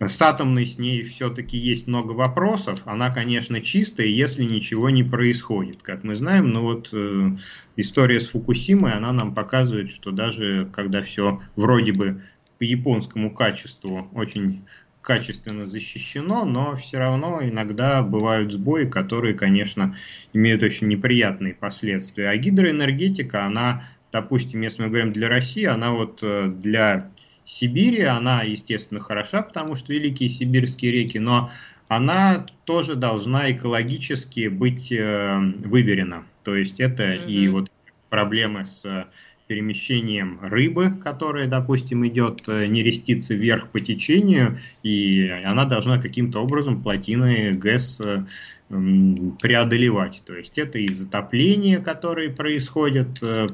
с 0.01 0.23
атомной 0.23 0.65
с 0.65 0.79
ней 0.79 1.03
все-таки 1.03 1.57
есть 1.57 1.89
много 1.89 2.13
вопросов. 2.13 2.81
Она, 2.85 3.11
конечно, 3.11 3.61
чистая, 3.61 4.07
если 4.07 4.45
ничего 4.45 4.91
не 4.91 5.03
происходит. 5.03 5.83
Как 5.83 6.05
мы 6.05 6.15
знаем, 6.15 6.51
но 6.51 6.63
вот 6.63 6.91
э, 6.93 7.37
история 7.77 8.21
с 8.21 8.29
Фукусимой, 8.29 8.93
она 8.93 9.13
нам 9.13 9.35
показывает, 9.35 9.91
что 9.91 10.13
даже 10.13 10.69
когда 10.73 11.03
все 11.03 11.41
вроде 11.57 11.93
бы 11.93 12.23
по 12.59 12.63
японскому 12.63 13.35
качеству 13.35 14.09
очень 14.15 14.65
качественно 15.03 15.65
защищено, 15.65 16.45
но 16.45 16.77
все 16.77 16.99
равно 16.99 17.41
иногда 17.43 18.03
бывают 18.03 18.53
сбои, 18.53 18.85
которые, 18.85 19.35
конечно, 19.35 19.97
имеют 20.33 20.63
очень 20.63 20.89
неприятные 20.89 21.55
последствия. 21.55 22.29
А 22.29 22.37
гидроэнергетика, 22.37 23.45
она, 23.45 23.89
допустим, 24.13 24.61
если 24.61 24.83
мы 24.83 24.89
говорим 24.89 25.13
для 25.13 25.29
России, 25.29 25.65
она 25.65 25.93
вот 25.93 26.21
э, 26.23 26.49
для 26.49 27.11
Сибири, 27.49 28.03
она, 28.03 28.43
естественно, 28.43 29.01
хороша, 29.01 29.41
потому 29.41 29.75
что 29.75 29.91
великие 29.91 30.29
сибирские 30.29 30.93
реки, 30.93 31.19
но 31.19 31.51
она 31.89 32.45
тоже 32.67 32.95
должна 32.95 33.51
экологически 33.51 34.49
быть 34.49 34.93
э, 34.93 35.39
выверена. 35.65 36.27
То 36.45 36.55
есть 36.55 36.79
это 36.79 37.05
mm-hmm. 37.05 37.27
и 37.27 37.49
вот 37.49 37.71
проблемы 38.11 38.67
с 38.67 39.09
перемещением 39.47 40.41
рыбы, 40.43 40.91
которая, 41.03 41.49
допустим, 41.49 42.07
идет 42.07 42.47
э, 42.49 42.67
нерестицы 42.67 43.35
вверх 43.35 43.71
по 43.71 43.81
течению, 43.81 44.61
и 44.83 45.27
она 45.43 45.65
должна 45.65 45.97
каким-то 45.97 46.41
образом 46.41 46.83
плотины 46.83 47.53
ГЭС 47.53 48.03
э, 48.05 48.25
преодолевать. 48.69 50.23
То 50.27 50.35
есть 50.35 50.59
это 50.59 50.79
и 50.79 50.89
затопление, 50.89 51.79
которые 51.79 52.29
происходят 52.29 53.23
э, 53.23 53.47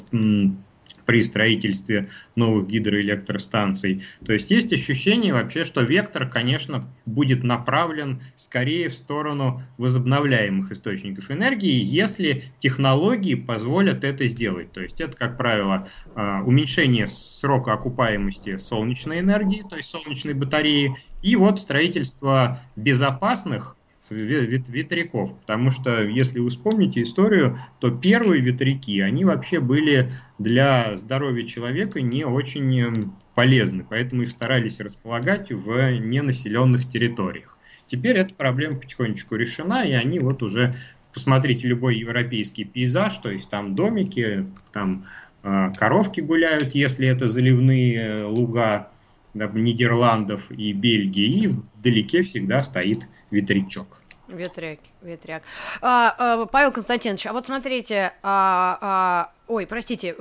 при 1.06 1.22
строительстве 1.22 2.08
новых 2.36 2.68
гидроэлектростанций. 2.68 4.04
То 4.24 4.32
есть 4.32 4.50
есть 4.50 4.72
ощущение 4.72 5.32
вообще, 5.32 5.64
что 5.64 5.82
вектор, 5.82 6.28
конечно, 6.28 6.82
будет 7.06 7.42
направлен 7.42 8.22
скорее 8.36 8.88
в 8.88 8.94
сторону 8.94 9.62
возобновляемых 9.78 10.72
источников 10.72 11.30
энергии, 11.30 11.82
если 11.82 12.44
технологии 12.58 13.34
позволят 13.34 14.04
это 14.04 14.28
сделать. 14.28 14.72
То 14.72 14.80
есть 14.80 15.00
это, 15.00 15.16
как 15.16 15.36
правило, 15.36 15.88
а, 16.14 16.42
уменьшение 16.42 17.06
срока 17.06 17.72
окупаемости 17.72 18.56
солнечной 18.56 19.20
энергии, 19.20 19.62
то 19.68 19.76
есть 19.76 19.88
солнечной 19.90 20.34
батареи, 20.34 20.96
и 21.22 21.36
вот 21.36 21.60
строительство 21.60 22.60
безопасных 22.76 23.76
ветряков. 24.10 25.38
Потому 25.40 25.70
что, 25.70 26.02
если 26.02 26.38
вы 26.38 26.50
вспомните 26.50 27.02
историю, 27.02 27.58
то 27.80 27.90
первые 27.90 28.42
ветряки, 28.42 29.00
они 29.00 29.24
вообще 29.24 29.60
были 29.60 30.12
для 30.38 30.96
здоровья 30.96 31.46
человека 31.46 32.00
не 32.00 32.24
очень 32.24 32.80
эм, 32.80 33.16
полезны. 33.34 33.86
Поэтому 33.88 34.22
их 34.22 34.30
старались 34.30 34.80
располагать 34.80 35.50
в 35.50 35.98
ненаселенных 35.98 36.88
территориях. 36.88 37.56
Теперь 37.86 38.16
эта 38.16 38.34
проблема 38.34 38.78
потихонечку 38.78 39.36
решена, 39.36 39.84
и 39.84 39.92
они 39.92 40.18
вот 40.18 40.42
уже, 40.42 40.74
посмотрите 41.12 41.68
любой 41.68 41.96
европейский 41.96 42.64
пейзаж, 42.64 43.18
то 43.18 43.30
есть 43.30 43.48
там 43.50 43.74
домики, 43.74 44.46
там 44.72 45.06
э, 45.42 45.70
коровки 45.76 46.20
гуляют, 46.20 46.74
если 46.74 47.06
это 47.06 47.28
заливные 47.28 47.96
э, 47.96 48.24
луга, 48.24 48.90
Нидерландов 49.34 50.50
и 50.50 50.72
Бельгии, 50.72 51.44
и 51.44 51.48
вдалеке 51.48 52.22
всегда 52.22 52.62
стоит 52.62 53.06
ветрячок. 53.30 54.00
Ветряк, 54.28 54.78
ветряк. 55.02 55.42
А, 55.82 56.14
а, 56.18 56.46
Павел 56.46 56.72
Константинович, 56.72 57.26
а 57.26 57.32
вот 57.32 57.44
смотрите, 57.44 58.14
а, 58.22 58.78
а, 58.80 59.32
Ой, 59.54 59.68
простите, 59.68 60.16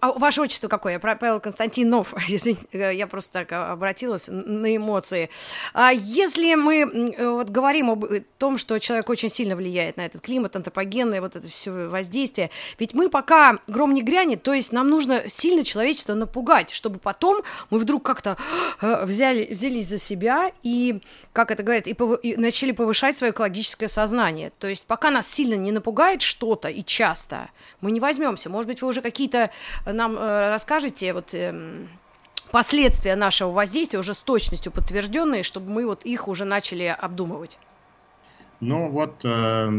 а 0.00 0.12
ваше 0.12 0.40
отчество 0.40 0.68
какое? 0.68 0.98
Павел 0.98 1.38
Константинов, 1.38 2.14
извините, 2.28 2.66
я 2.72 3.06
просто 3.06 3.44
так 3.44 3.52
обратилась 3.52 4.28
на 4.28 4.74
эмоции. 4.74 5.28
А 5.74 5.92
если 5.92 6.54
мы 6.54 7.14
вот 7.36 7.50
говорим 7.50 7.90
об 7.90 8.06
том, 8.38 8.56
что 8.56 8.78
человек 8.78 9.10
очень 9.10 9.28
сильно 9.28 9.54
влияет 9.54 9.98
на 9.98 10.06
этот 10.06 10.22
климат, 10.22 10.56
антропогенное 10.56 11.20
вот 11.20 11.36
это 11.36 11.46
все 11.50 11.70
воздействие, 11.70 12.48
ведь 12.78 12.94
мы 12.94 13.10
пока 13.10 13.58
гром 13.66 13.92
не 13.92 14.00
грянет, 14.00 14.42
то 14.42 14.54
есть 14.54 14.72
нам 14.72 14.88
нужно 14.88 15.28
сильно 15.28 15.62
человечество 15.62 16.14
напугать, 16.14 16.70
чтобы 16.70 16.98
потом 16.98 17.42
мы 17.68 17.78
вдруг 17.78 18.02
как-то 18.02 18.38
э, 18.80 19.04
взяли, 19.04 19.52
взялись 19.52 19.88
за 19.88 19.98
себя 19.98 20.52
и, 20.62 21.02
как 21.34 21.50
это 21.50 21.62
говорят, 21.62 21.86
и, 21.86 21.92
пов... 21.92 22.18
и 22.22 22.34
начали 22.36 22.72
повышать 22.72 23.14
свое 23.14 23.30
экологическое 23.30 23.90
сознание. 23.90 24.52
То 24.58 24.68
есть 24.68 24.86
пока 24.86 25.10
нас 25.10 25.30
сильно 25.30 25.54
не 25.54 25.70
напугает 25.70 26.22
что-то 26.22 26.68
и 26.70 26.82
часто, 26.82 27.50
мы 27.82 27.90
не 27.90 28.00
возьмем 28.00 28.37
вернемся. 28.38 28.50
Может 28.50 28.68
быть, 28.68 28.82
вы 28.82 28.88
уже 28.88 29.02
какие-то 29.02 29.50
э, 29.84 29.92
нам 29.92 30.16
э, 30.16 30.50
расскажете 30.50 31.12
вот 31.12 31.34
э, 31.34 31.54
последствия 32.50 33.16
нашего 33.16 33.50
воздействия 33.52 33.98
уже 33.98 34.14
с 34.14 34.20
точностью 34.20 34.72
подтвержденные, 34.72 35.42
чтобы 35.42 35.70
мы 35.70 35.86
вот 35.86 36.04
их 36.04 36.28
уже 36.28 36.44
начали 36.44 36.84
обдумывать. 36.84 37.58
Ну 38.60 38.88
вот, 38.88 39.20
э, 39.24 39.70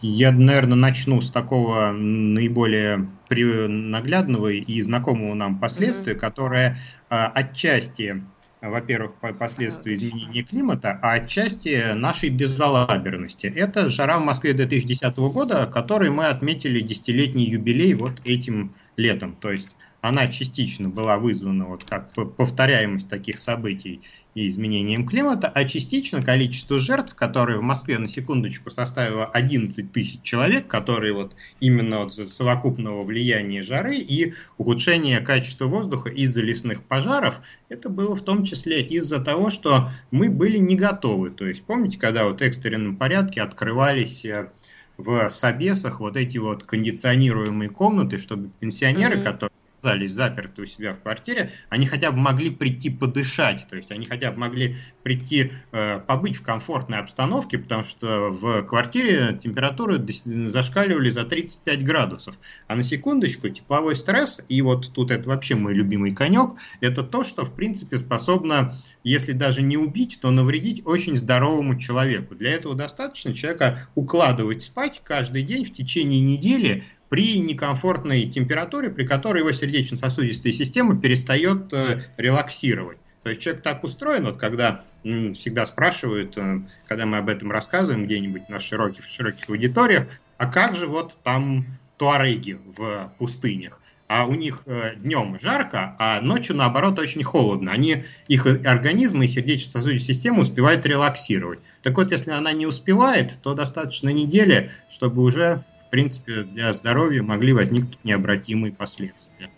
я, 0.00 0.32
наверное, 0.32 0.76
начну 0.76 1.20
с 1.20 1.30
такого 1.30 1.92
наиболее 1.92 3.08
наглядного 3.30 4.48
и 4.48 4.82
знакомого 4.82 5.34
нам 5.34 5.58
последствия, 5.58 6.14
mm-hmm. 6.14 6.18
которое 6.18 6.78
э, 7.10 7.16
отчасти 7.34 8.22
во-первых, 8.70 9.16
последствия 9.38 9.94
изменения 9.94 10.42
климата, 10.42 10.98
а 11.02 11.14
отчасти 11.14 11.92
нашей 11.94 12.30
безалаберности. 12.30 13.46
Это 13.46 13.88
жара 13.88 14.18
в 14.18 14.24
Москве 14.24 14.52
2010 14.52 15.16
года, 15.16 15.66
который 15.66 16.10
мы 16.10 16.26
отметили 16.28 16.80
десятилетний 16.80 17.48
юбилей 17.48 17.94
вот 17.94 18.20
этим 18.24 18.74
летом. 18.96 19.34
То 19.34 19.50
есть 19.50 19.68
она 20.00 20.28
частично 20.28 20.88
была 20.88 21.18
вызвана 21.18 21.66
вот 21.66 21.84
как 21.84 22.12
повторяемость 22.12 23.08
таких 23.08 23.38
событий 23.38 24.00
и 24.34 24.48
изменением 24.48 25.06
климата, 25.06 25.50
а 25.54 25.64
частично 25.64 26.22
количество 26.22 26.78
жертв, 26.78 27.14
которые 27.14 27.58
в 27.58 27.62
Москве 27.62 27.98
на 27.98 28.08
секундочку 28.08 28.70
составило 28.70 29.26
11 29.26 29.92
тысяч 29.92 30.22
человек, 30.22 30.66
которые 30.66 31.12
вот 31.12 31.34
именно 31.60 31.98
вот 31.98 32.14
за 32.14 32.28
совокупного 32.28 33.04
влияния 33.04 33.62
жары 33.62 33.96
и 33.96 34.34
ухудшения 34.56 35.20
качества 35.20 35.66
воздуха 35.66 36.08
из-за 36.08 36.40
лесных 36.40 36.82
пожаров, 36.82 37.40
это 37.68 37.88
было 37.88 38.14
в 38.14 38.22
том 38.22 38.44
числе 38.44 38.82
из-за 38.82 39.22
того, 39.22 39.50
что 39.50 39.90
мы 40.10 40.30
были 40.30 40.58
не 40.58 40.76
готовы. 40.76 41.30
То 41.30 41.46
есть 41.46 41.62
помните, 41.62 41.98
когда 41.98 42.26
вот 42.26 42.40
в 42.40 42.44
экстренном 42.44 42.96
порядке 42.96 43.42
открывались 43.42 44.24
э, 44.24 44.50
в 44.96 45.28
Собесах 45.30 46.00
вот 46.00 46.16
эти 46.16 46.38
вот 46.38 46.64
кондиционируемые 46.64 47.70
комнаты, 47.70 48.18
чтобы 48.18 48.50
пенсионеры, 48.60 49.16
mm-hmm. 49.16 49.24
которые 49.24 49.52
оказались 49.82 50.12
заперты 50.12 50.62
у 50.62 50.66
себя 50.66 50.94
в 50.94 51.00
квартире, 51.00 51.50
они 51.68 51.86
хотя 51.86 52.12
бы 52.12 52.18
могли 52.18 52.50
прийти 52.50 52.88
подышать, 52.88 53.66
то 53.68 53.76
есть 53.76 53.90
они 53.90 54.06
хотя 54.06 54.30
бы 54.30 54.38
могли 54.38 54.76
прийти 55.02 55.52
э, 55.72 55.98
побыть 55.98 56.36
в 56.36 56.42
комфортной 56.42 57.00
обстановке, 57.00 57.58
потому 57.58 57.82
что 57.82 58.30
в 58.30 58.62
квартире 58.62 59.38
температуры 59.42 60.04
зашкаливали 60.24 61.10
за 61.10 61.24
35 61.24 61.84
градусов. 61.84 62.36
А 62.68 62.76
на 62.76 62.84
секундочку, 62.84 63.48
тепловой 63.48 63.96
стресс, 63.96 64.40
и 64.48 64.62
вот 64.62 64.92
тут 64.92 65.10
это 65.10 65.28
вообще 65.28 65.56
мой 65.56 65.74
любимый 65.74 66.14
конек, 66.14 66.52
это 66.80 67.02
то, 67.02 67.24
что 67.24 67.44
в 67.44 67.52
принципе 67.52 67.98
способно, 67.98 68.74
если 69.02 69.32
даже 69.32 69.62
не 69.62 69.76
убить, 69.76 70.20
то 70.22 70.30
навредить 70.30 70.82
очень 70.86 71.18
здоровому 71.18 71.78
человеку. 71.78 72.36
Для 72.36 72.52
этого 72.52 72.76
достаточно 72.76 73.34
человека 73.34 73.88
укладывать 73.96 74.62
спать 74.62 75.02
каждый 75.04 75.42
день 75.42 75.64
в 75.64 75.72
течение 75.72 76.20
недели 76.20 76.84
при 77.12 77.38
некомфортной 77.40 78.24
температуре, 78.24 78.88
при 78.88 79.06
которой 79.06 79.40
его 79.40 79.52
сердечно-сосудистая 79.52 80.54
система 80.54 80.98
перестает 80.98 81.70
э, 81.74 82.04
релаксировать. 82.16 82.96
То 83.22 83.28
есть 83.28 83.42
человек 83.42 83.62
так 83.62 83.84
устроен, 83.84 84.24
вот 84.24 84.38
когда 84.38 84.80
м, 85.04 85.34
всегда 85.34 85.66
спрашивают, 85.66 86.38
э, 86.38 86.62
когда 86.88 87.04
мы 87.04 87.18
об 87.18 87.28
этом 87.28 87.52
рассказываем 87.52 88.06
где-нибудь 88.06 88.48
на 88.48 88.60
широких, 88.60 89.06
широких 89.06 89.46
аудиториях, 89.50 90.06
а 90.38 90.46
как 90.46 90.74
же 90.74 90.86
вот 90.86 91.18
там 91.22 91.66
туареги 91.98 92.58
в 92.78 93.12
пустынях? 93.18 93.78
а 94.08 94.26
у 94.26 94.34
них 94.34 94.62
э, 94.66 94.94
днем 94.96 95.38
жарко, 95.40 95.96
а 95.98 96.20
ночью, 96.20 96.54
наоборот, 96.54 96.98
очень 96.98 97.22
холодно. 97.22 97.72
Они, 97.72 98.04
их 98.28 98.44
организмы 98.44 99.24
и 99.24 99.28
сердечно-сосудистая 99.28 100.14
система 100.14 100.40
успевают 100.40 100.84
релаксировать. 100.84 101.60
Так 101.82 101.96
вот, 101.96 102.12
если 102.12 102.30
она 102.30 102.52
не 102.52 102.66
успевает, 102.66 103.38
то 103.42 103.54
достаточно 103.54 104.10
недели, 104.10 104.70
чтобы 104.90 105.22
уже 105.22 105.64
принципе, 105.92 106.42
для 106.44 106.72
здоровья 106.72 107.22
могли 107.22 107.52
возникнуть 107.52 107.98
необратимые 108.02 108.72
последствия. 108.72 109.50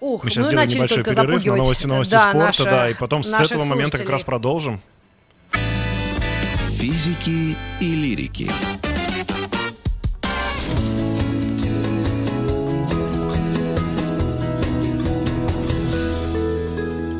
Ух, 0.00 0.22
Мы 0.22 0.30
сейчас 0.30 0.46
сделаем 0.46 0.68
небольшой 0.68 1.02
перерыв 1.02 1.44
на 1.46 1.56
новости, 1.56 1.86
новости 1.86 2.10
да, 2.10 2.20
спорта, 2.20 2.38
наши, 2.38 2.64
да, 2.64 2.90
и 2.90 2.94
потом 2.94 3.22
с 3.22 3.40
этого 3.40 3.64
момента 3.64 3.96
как 3.96 4.10
раз 4.10 4.22
продолжим. 4.22 4.82
Физики 6.72 7.56
и 7.80 7.94
лирики. 7.94 8.50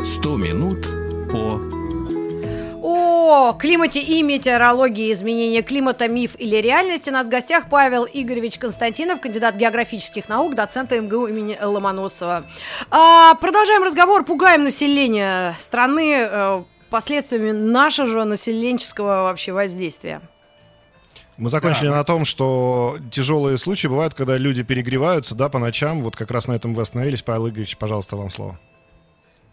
Сто 0.04 0.37
минут 0.37 0.87
по 1.30 1.71
о 3.33 3.55
климате 3.55 4.01
и 4.01 4.23
метеорологии, 4.23 5.12
изменения 5.12 5.62
климата, 5.62 6.07
миф 6.07 6.37
или 6.38 6.57
реальность. 6.57 7.09
У 7.09 7.11
нас 7.12 7.27
в 7.27 7.31
гостях 7.31 7.71
Павел 7.71 8.07
Игоревич 8.12 8.59
Константинов, 8.59 9.21
кандидат 9.21 9.57
географических 9.57 10.29
наук, 10.29 10.55
доцент 10.55 10.90
МГУ 10.90 11.29
имени 11.29 11.59
Ломоносова. 11.61 12.45
А, 12.90 13.35
продолжаем 13.37 13.83
разговор, 13.83 14.25
пугаем 14.25 14.64
население 14.64 15.57
страны 15.59 16.14
э, 16.18 16.62
последствиями 16.90 17.53
нашего 17.53 18.25
населенческого 18.25 19.23
вообще 19.23 19.53
воздействия. 19.53 20.21
Мы 21.38 21.49
закончили 21.49 21.88
да. 21.88 21.97
на 21.97 22.05
том, 22.05 22.27
что 22.27 22.99
тяжелые 23.11 23.57
случаи 23.57 23.88
бывают, 23.88 24.12
когда 24.12 24.37
люди 24.37 24.62
перегреваются, 24.62 25.35
да, 25.35 25.49
по 25.49 25.59
ночам. 25.59 26.03
Вот 26.03 26.16
как 26.16 26.31
раз 26.31 26.47
на 26.47 26.53
этом 26.53 26.75
вы 26.75 26.83
остановились. 26.83 27.23
Павел 27.23 27.49
Игоревич, 27.49 27.79
пожалуйста, 27.79 28.16
вам 28.16 28.31
слово. 28.31 28.59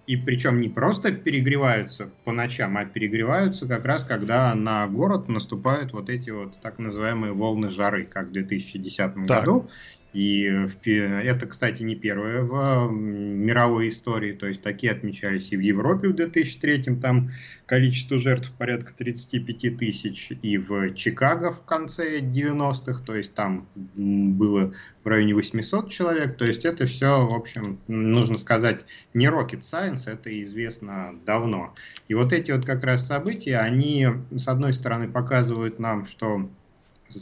И 0.09 0.17
причем 0.17 0.59
не 0.59 0.69
просто 0.69 1.11
перегреваются 1.11 2.09
по 2.23 2.31
ночам, 2.31 2.77
а 2.77 2.85
перегреваются 2.85 3.67
как 3.67 3.85
раз, 3.85 4.03
когда 4.03 4.55
на 4.55 4.87
город 4.87 5.29
наступают 5.29 5.93
вот 5.93 6.09
эти 6.09 6.31
вот 6.31 6.59
так 6.61 6.79
называемые 6.79 7.33
волны 7.33 7.69
жары, 7.69 8.05
как 8.05 8.29
в 8.29 8.31
2010 8.31 8.97
так. 8.97 9.15
году. 9.27 9.69
И 10.11 10.41
это, 10.43 11.45
кстати, 11.45 11.83
не 11.83 11.95
первое 11.95 12.41
в 12.41 12.91
мировой 12.91 13.89
истории, 13.89 14.33
то 14.33 14.47
есть 14.47 14.61
такие 14.61 14.91
отмечались 14.91 15.51
и 15.51 15.57
в 15.57 15.59
Европе 15.59 16.07
в 16.07 16.15
2003, 16.15 16.95
там 16.95 17.29
количество 17.67 18.17
жертв 18.17 18.51
порядка 18.57 18.91
35 18.97 19.77
тысяч, 19.77 20.31
и 20.41 20.57
в 20.57 20.95
Чикаго 20.95 21.51
в 21.51 21.63
конце 21.63 22.21
90-х, 22.21 23.03
то 23.05 23.15
есть 23.15 23.35
там 23.35 23.67
было 23.85 24.73
в 25.03 25.07
районе 25.07 25.35
800 25.35 25.91
человек, 25.91 26.37
то 26.37 26.45
есть 26.45 26.65
это 26.65 26.87
все, 26.87 27.27
в 27.27 27.33
общем, 27.35 27.79
нужно 27.87 28.39
сказать, 28.39 28.85
не 29.13 29.27
rocket 29.27 29.59
science, 29.59 30.09
это 30.11 30.41
известно 30.41 31.13
давно. 31.27 31.75
И 32.07 32.15
вот 32.15 32.33
эти 32.33 32.49
вот 32.51 32.65
как 32.65 32.83
раз 32.83 33.05
события, 33.05 33.57
они, 33.57 34.07
с 34.31 34.47
одной 34.47 34.73
стороны, 34.73 35.07
показывают 35.07 35.77
нам, 35.77 36.05
что 36.05 36.49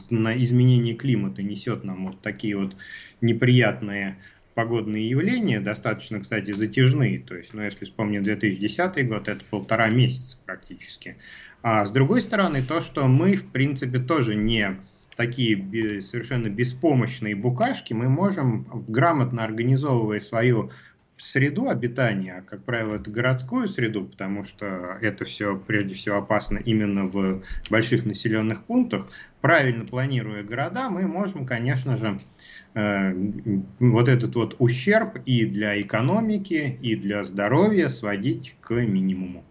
на 0.10 0.38
изменение 0.44 0.96
климата 0.96 1.44
несет 1.44 1.84
нам 1.84 2.08
вот 2.08 2.22
такие 2.22 2.58
вот 2.58 2.76
неприятные 3.22 4.18
погодные 4.56 5.08
явления, 5.08 5.60
достаточно, 5.60 6.20
кстати, 6.20 6.52
затяжные. 6.52 7.20
То 7.20 7.36
есть, 7.36 7.54
ну, 7.54 7.62
если 7.62 7.86
вспомним 7.86 8.24
2010 8.24 9.08
год, 9.08 9.28
это 9.28 9.44
полтора 9.52 9.90
месяца 9.90 10.38
практически. 10.46 11.18
А 11.62 11.86
с 11.86 11.92
другой 11.92 12.22
стороны, 12.22 12.64
то, 12.64 12.82
что 12.82 13.08
мы, 13.08 13.36
в 13.36 13.52
принципе, 13.52 14.00
тоже 14.00 14.36
не 14.36 14.78
такие 15.16 16.02
совершенно 16.02 16.48
беспомощные 16.48 17.36
букашки, 17.36 17.94
мы 17.94 18.10
можем, 18.10 18.66
грамотно 18.88 19.44
организовывая 19.44 20.20
свою 20.20 20.72
среду 21.18 21.70
обитания, 21.70 22.38
а, 22.40 22.42
как 22.42 22.64
правило, 22.64 22.96
это 22.96 23.10
городскую 23.10 23.68
среду, 23.68 24.06
потому 24.06 24.44
что 24.44 24.98
это 25.02 25.26
все 25.26 25.58
прежде 25.58 25.96
всего 25.96 26.18
опасно 26.18 26.58
именно 26.58 27.06
в 27.06 27.44
больших 27.70 28.06
населенных 28.06 28.64
пунктах, 28.64 29.08
правильно 29.42 29.86
планируя 29.86 30.44
города, 30.44 30.90
мы 30.90 31.08
можем, 31.08 31.46
конечно 31.46 31.96
же, 31.96 32.20
э, 32.76 33.14
вот 33.80 34.08
этот 34.08 34.36
вот 34.36 34.56
ущерб 34.60 35.18
и 35.26 35.46
для 35.46 35.82
экономики, 35.82 36.78
и 36.82 36.96
для 36.96 37.24
здоровья 37.24 37.90
сводить 37.90 38.56
к 38.62 38.74
минимуму. 38.74 39.44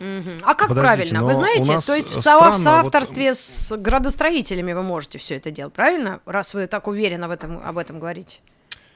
А 0.00 0.54
как 0.54 0.68
Подождите, 0.68 1.10
правильно? 1.10 1.24
Вы 1.24 1.34
знаете, 1.34 1.86
то 1.86 1.94
есть 1.94 2.08
в, 2.08 2.16
со- 2.16 2.52
в 2.52 2.58
соавторстве 2.58 3.28
вот... 3.28 3.36
с 3.36 3.76
градостроителями 3.76 4.72
вы 4.72 4.82
можете 4.82 5.18
все 5.18 5.36
это 5.36 5.50
делать, 5.50 5.74
правильно? 5.74 6.20
Раз 6.24 6.54
вы 6.54 6.66
так 6.66 6.88
уверенно 6.88 7.28
в 7.28 7.30
этом, 7.30 7.60
об 7.62 7.76
этом 7.76 8.00
говорите. 8.00 8.38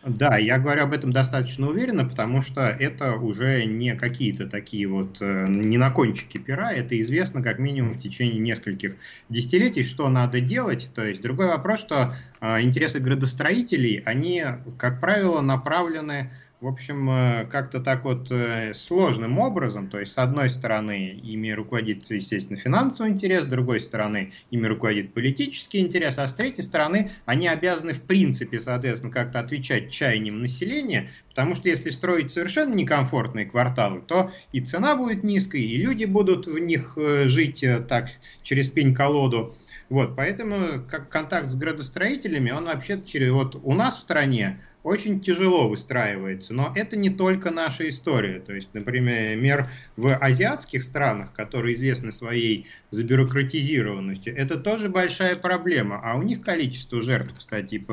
Да, 0.06 0.36
я 0.36 0.58
говорю 0.58 0.82
об 0.82 0.92
этом 0.92 1.12
достаточно 1.12 1.66
уверенно, 1.66 2.04
потому 2.04 2.42
что 2.42 2.60
это 2.60 3.14
уже 3.14 3.64
не 3.64 3.94
какие-то 3.94 4.46
такие 4.46 4.86
вот, 4.86 5.16
э, 5.20 5.46
не 5.48 5.78
на 5.78 5.90
кончике 5.90 6.38
пера, 6.38 6.72
это 6.72 7.00
известно 7.00 7.42
как 7.42 7.58
минимум 7.58 7.94
в 7.94 8.00
течение 8.00 8.38
нескольких 8.38 8.96
десятилетий, 9.30 9.82
что 9.82 10.10
надо 10.10 10.40
делать. 10.40 10.90
То 10.94 11.06
есть 11.06 11.22
другой 11.22 11.46
вопрос, 11.46 11.80
что 11.80 12.14
э, 12.40 12.60
интересы 12.60 13.00
градостроителей, 13.00 14.02
они, 14.04 14.44
как 14.76 15.00
правило, 15.00 15.40
направлены 15.40 16.30
в 16.60 16.66
общем, 16.66 17.10
э, 17.10 17.46
как-то 17.50 17.80
так 17.80 18.04
вот 18.04 18.30
э, 18.30 18.72
сложным 18.74 19.38
образом, 19.38 19.90
то 19.90 20.00
есть 20.00 20.12
с 20.12 20.18
одной 20.18 20.48
стороны 20.48 21.20
ими 21.22 21.50
руководит, 21.50 22.10
естественно, 22.10 22.58
финансовый 22.58 23.10
интерес, 23.10 23.44
с 23.44 23.46
другой 23.46 23.80
стороны 23.80 24.32
ими 24.50 24.66
руководит 24.66 25.12
политический 25.12 25.80
интерес, 25.80 26.18
а 26.18 26.26
с 26.26 26.32
третьей 26.32 26.62
стороны 26.62 27.10
они 27.26 27.48
обязаны 27.48 27.92
в 27.92 28.00
принципе, 28.02 28.60
соответственно, 28.60 29.12
как-то 29.12 29.40
отвечать 29.40 29.90
чаяниям 29.90 30.40
населения, 30.40 31.10
потому 31.28 31.54
что 31.54 31.68
если 31.68 31.90
строить 31.90 32.30
совершенно 32.30 32.74
некомфортные 32.74 33.46
кварталы, 33.46 34.00
то 34.00 34.30
и 34.52 34.60
цена 34.60 34.96
будет 34.96 35.22
низкой, 35.22 35.60
и 35.60 35.76
люди 35.76 36.06
будут 36.06 36.46
в 36.46 36.58
них 36.58 36.94
э, 36.96 37.26
жить 37.26 37.64
так 37.88 38.08
через 38.42 38.70
пень-колоду. 38.70 39.54
Вот, 39.90 40.16
поэтому 40.16 40.82
как 40.90 41.10
контакт 41.10 41.48
с 41.48 41.54
градостроителями, 41.56 42.50
он 42.50 42.64
вообще 42.64 43.02
через 43.04 43.30
вот 43.32 43.60
у 43.62 43.74
нас 43.74 43.96
в 43.98 44.00
стране 44.00 44.60
очень 44.84 45.20
тяжело 45.20 45.68
выстраивается. 45.68 46.54
Но 46.54 46.72
это 46.76 46.96
не 46.96 47.10
только 47.10 47.50
наша 47.50 47.88
история. 47.88 48.38
То 48.38 48.52
есть, 48.52 48.68
например, 48.74 49.68
в 49.96 50.14
азиатских 50.14 50.84
странах, 50.84 51.32
которые 51.32 51.74
известны 51.74 52.12
своей 52.12 52.66
забюрократизированностью, 52.90 54.36
это 54.36 54.58
тоже 54.58 54.90
большая 54.90 55.34
проблема. 55.36 56.00
А 56.04 56.16
у 56.16 56.22
них 56.22 56.42
количество 56.42 57.00
жертв, 57.00 57.34
кстати, 57.38 57.84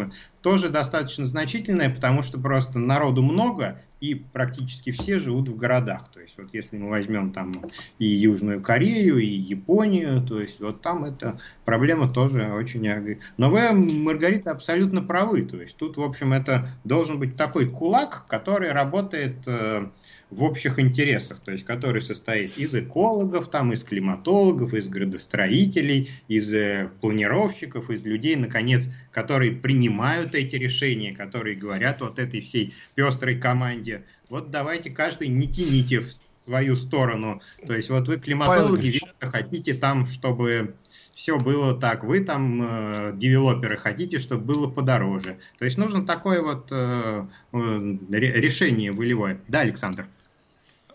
тоже 0.42 0.70
достаточно 0.70 1.26
значительное, 1.26 1.90
потому 1.90 2.22
что 2.24 2.38
просто 2.38 2.78
народу 2.78 3.24
много, 3.24 3.82
и 4.02 4.16
практически 4.16 4.92
все 4.92 5.20
живут 5.20 5.48
в 5.48 5.56
городах. 5.56 6.11
То 6.22 6.26
есть 6.26 6.38
вот 6.38 6.50
если 6.54 6.78
мы 6.78 6.90
возьмем 6.92 7.32
там 7.32 7.52
и 7.98 8.06
Южную 8.06 8.62
Корею, 8.62 9.18
и 9.18 9.26
Японию, 9.26 10.22
то 10.22 10.40
есть 10.40 10.60
вот 10.60 10.84
там 10.84 11.04
эта 11.04 11.40
проблема 11.66 12.08
тоже 12.08 12.44
очень... 12.54 12.88
Но 13.38 13.50
вы, 13.50 13.72
Маргарита, 13.72 14.52
абсолютно 14.52 15.02
правы. 15.02 15.42
То 15.42 15.60
есть 15.60 15.78
тут, 15.78 15.98
в 15.98 16.02
общем, 16.04 16.32
это 16.34 16.70
должен 16.84 17.18
быть 17.18 17.38
такой 17.38 17.68
кулак, 17.68 18.28
который 18.28 18.72
работает 18.72 19.48
э, 19.48 19.88
в 20.30 20.44
общих 20.44 20.78
интересах, 20.78 21.40
то 21.44 21.52
есть 21.52 21.66
который 21.66 22.02
состоит 22.02 22.58
из 22.58 22.74
экологов, 22.76 23.50
там, 23.50 23.74
из 23.74 23.84
климатологов, 23.84 24.74
из 24.76 24.88
градостроителей, 24.88 26.12
из 26.28 26.54
э, 26.54 26.90
планировщиков, 27.02 27.90
из 27.90 28.06
людей, 28.06 28.36
наконец, 28.36 28.90
которые 29.12 29.52
принимают 29.52 30.36
эти 30.36 30.56
решения, 30.56 31.14
которые 31.14 31.56
говорят 31.56 32.00
вот 32.00 32.20
этой 32.20 32.42
всей 32.42 32.74
пестрой 32.96 33.40
команде, 33.40 34.06
вот 34.32 34.50
давайте 34.50 34.89
каждый 34.89 35.28
не 35.28 35.46
тяните 35.46 36.00
в 36.00 36.10
свою 36.46 36.78
сторону. 36.78 37.41
То 37.67 37.76
есть 37.76 37.89
вот 37.89 38.08
вы 38.08 38.17
климатологи, 38.17 38.88
видите, 38.88 39.12
хотите 39.20 39.74
там, 39.74 40.06
чтобы 40.06 40.76
все 41.13 41.38
было 41.38 41.78
так. 41.78 42.06
Вы 42.06 42.22
там, 42.22 42.62
э, 42.63 43.12
девелоперы, 43.13 43.76
хотите, 43.76 44.20
чтобы 44.20 44.46
было 44.46 44.70
подороже. 44.70 45.38
То 45.60 45.65
есть 45.65 45.78
нужно 45.78 46.06
такое 46.06 46.41
вот 46.41 46.70
э, 46.72 47.26
э, 47.52 47.58
решение 48.10 48.94
волевое. 48.94 49.41
Да, 49.50 49.60
Александр? 49.60 50.08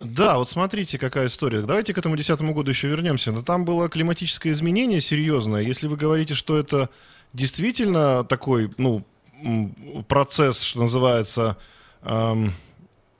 Да, 0.00 0.38
вот 0.38 0.48
смотрите, 0.48 0.98
какая 0.98 1.26
история. 1.26 1.60
Давайте 1.60 1.92
к 1.92 1.98
этому 1.98 2.16
десятому 2.16 2.54
году 2.54 2.70
еще 2.70 2.88
вернемся. 2.88 3.32
Но 3.32 3.42
там 3.42 3.66
было 3.66 3.90
климатическое 3.90 4.54
изменение 4.54 5.02
серьезное. 5.02 5.60
Если 5.60 5.88
вы 5.88 5.98
говорите, 5.98 6.32
что 6.32 6.58
это 6.58 6.88
действительно 7.34 8.24
такой, 8.24 8.70
ну, 8.78 9.04
процесс, 10.08 10.62
что 10.62 10.80
называется, 10.80 11.58
эм, 12.02 12.52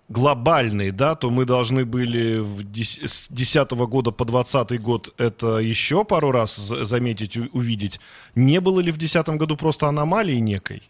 глобальный, 0.08 0.90
да, 0.90 1.14
то 1.14 1.30
мы 1.30 1.44
должны 1.44 1.84
были 1.84 2.38
в 2.38 2.64
с 2.82 3.28
10 3.28 3.70
года 3.72 4.12
по 4.12 4.24
20 4.24 4.80
год 4.80 5.14
это 5.18 5.58
еще 5.58 6.04
пару 6.04 6.30
раз 6.30 6.56
заметить, 6.56 7.36
увидеть. 7.36 8.00
Не 8.34 8.60
было 8.60 8.80
ли 8.80 8.92
в 8.92 8.98
10 8.98 9.28
году 9.30 9.56
просто 9.56 9.88
аномалии 9.88 10.36
некой? 10.36 10.82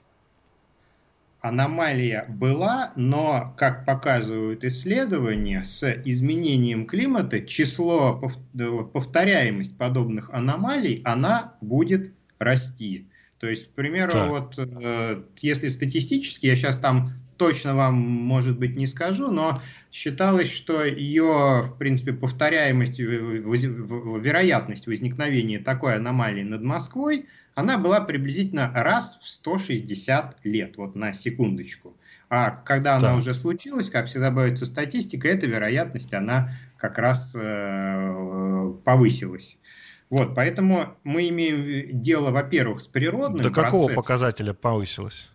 аномалия 1.46 2.26
была, 2.28 2.92
но, 2.96 3.54
как 3.56 3.84
показывают 3.84 4.64
исследования, 4.64 5.64
с 5.64 5.88
изменением 6.04 6.86
климата 6.86 7.40
число, 7.40 8.20
повторяемость 8.92 9.76
подобных 9.76 10.30
аномалий, 10.30 11.02
она 11.04 11.54
будет 11.60 12.12
расти. 12.38 13.06
То 13.38 13.48
есть, 13.48 13.68
к 13.68 13.70
примеру, 13.70 14.12
так. 14.12 14.30
вот 14.30 14.58
э, 14.58 15.22
если 15.38 15.68
статистически, 15.68 16.46
я 16.46 16.56
сейчас 16.56 16.78
там 16.78 17.12
точно 17.36 17.74
вам, 17.74 17.94
может 17.94 18.58
быть, 18.58 18.76
не 18.76 18.86
скажу, 18.86 19.30
но 19.30 19.60
считалось, 19.92 20.50
что 20.50 20.84
ее, 20.84 21.62
в 21.64 21.76
принципе, 21.78 22.12
повторяемость, 22.12 22.98
вероятность 22.98 24.86
возникновения 24.86 25.58
такой 25.58 25.96
аномалии 25.96 26.42
над 26.42 26.62
Москвой 26.62 27.26
она 27.56 27.78
была 27.78 28.02
приблизительно 28.02 28.70
раз 28.74 29.18
в 29.22 29.28
160 29.28 30.44
лет, 30.44 30.76
вот 30.76 30.94
на 30.94 31.14
секундочку. 31.14 31.96
А 32.28 32.50
когда 32.50 32.96
она 32.96 33.12
да. 33.12 33.16
уже 33.16 33.34
случилась, 33.34 33.88
как 33.88 34.06
всегда 34.06 34.30
бывает 34.30 34.58
со 34.58 34.66
статистикой, 34.66 35.30
эта 35.30 35.46
вероятность, 35.46 36.12
она 36.12 36.50
как 36.76 36.98
раз 36.98 37.34
э, 37.34 38.72
повысилась. 38.84 39.56
Вот, 40.10 40.34
поэтому 40.34 40.96
мы 41.02 41.28
имеем 41.30 42.00
дело, 42.00 42.30
во-первых, 42.30 42.80
с 42.80 42.88
природным 42.88 43.42
До 43.42 43.50
процессом. 43.50 43.80
какого 43.80 43.94
показателя 43.94 44.52
повысилась? 44.52 45.30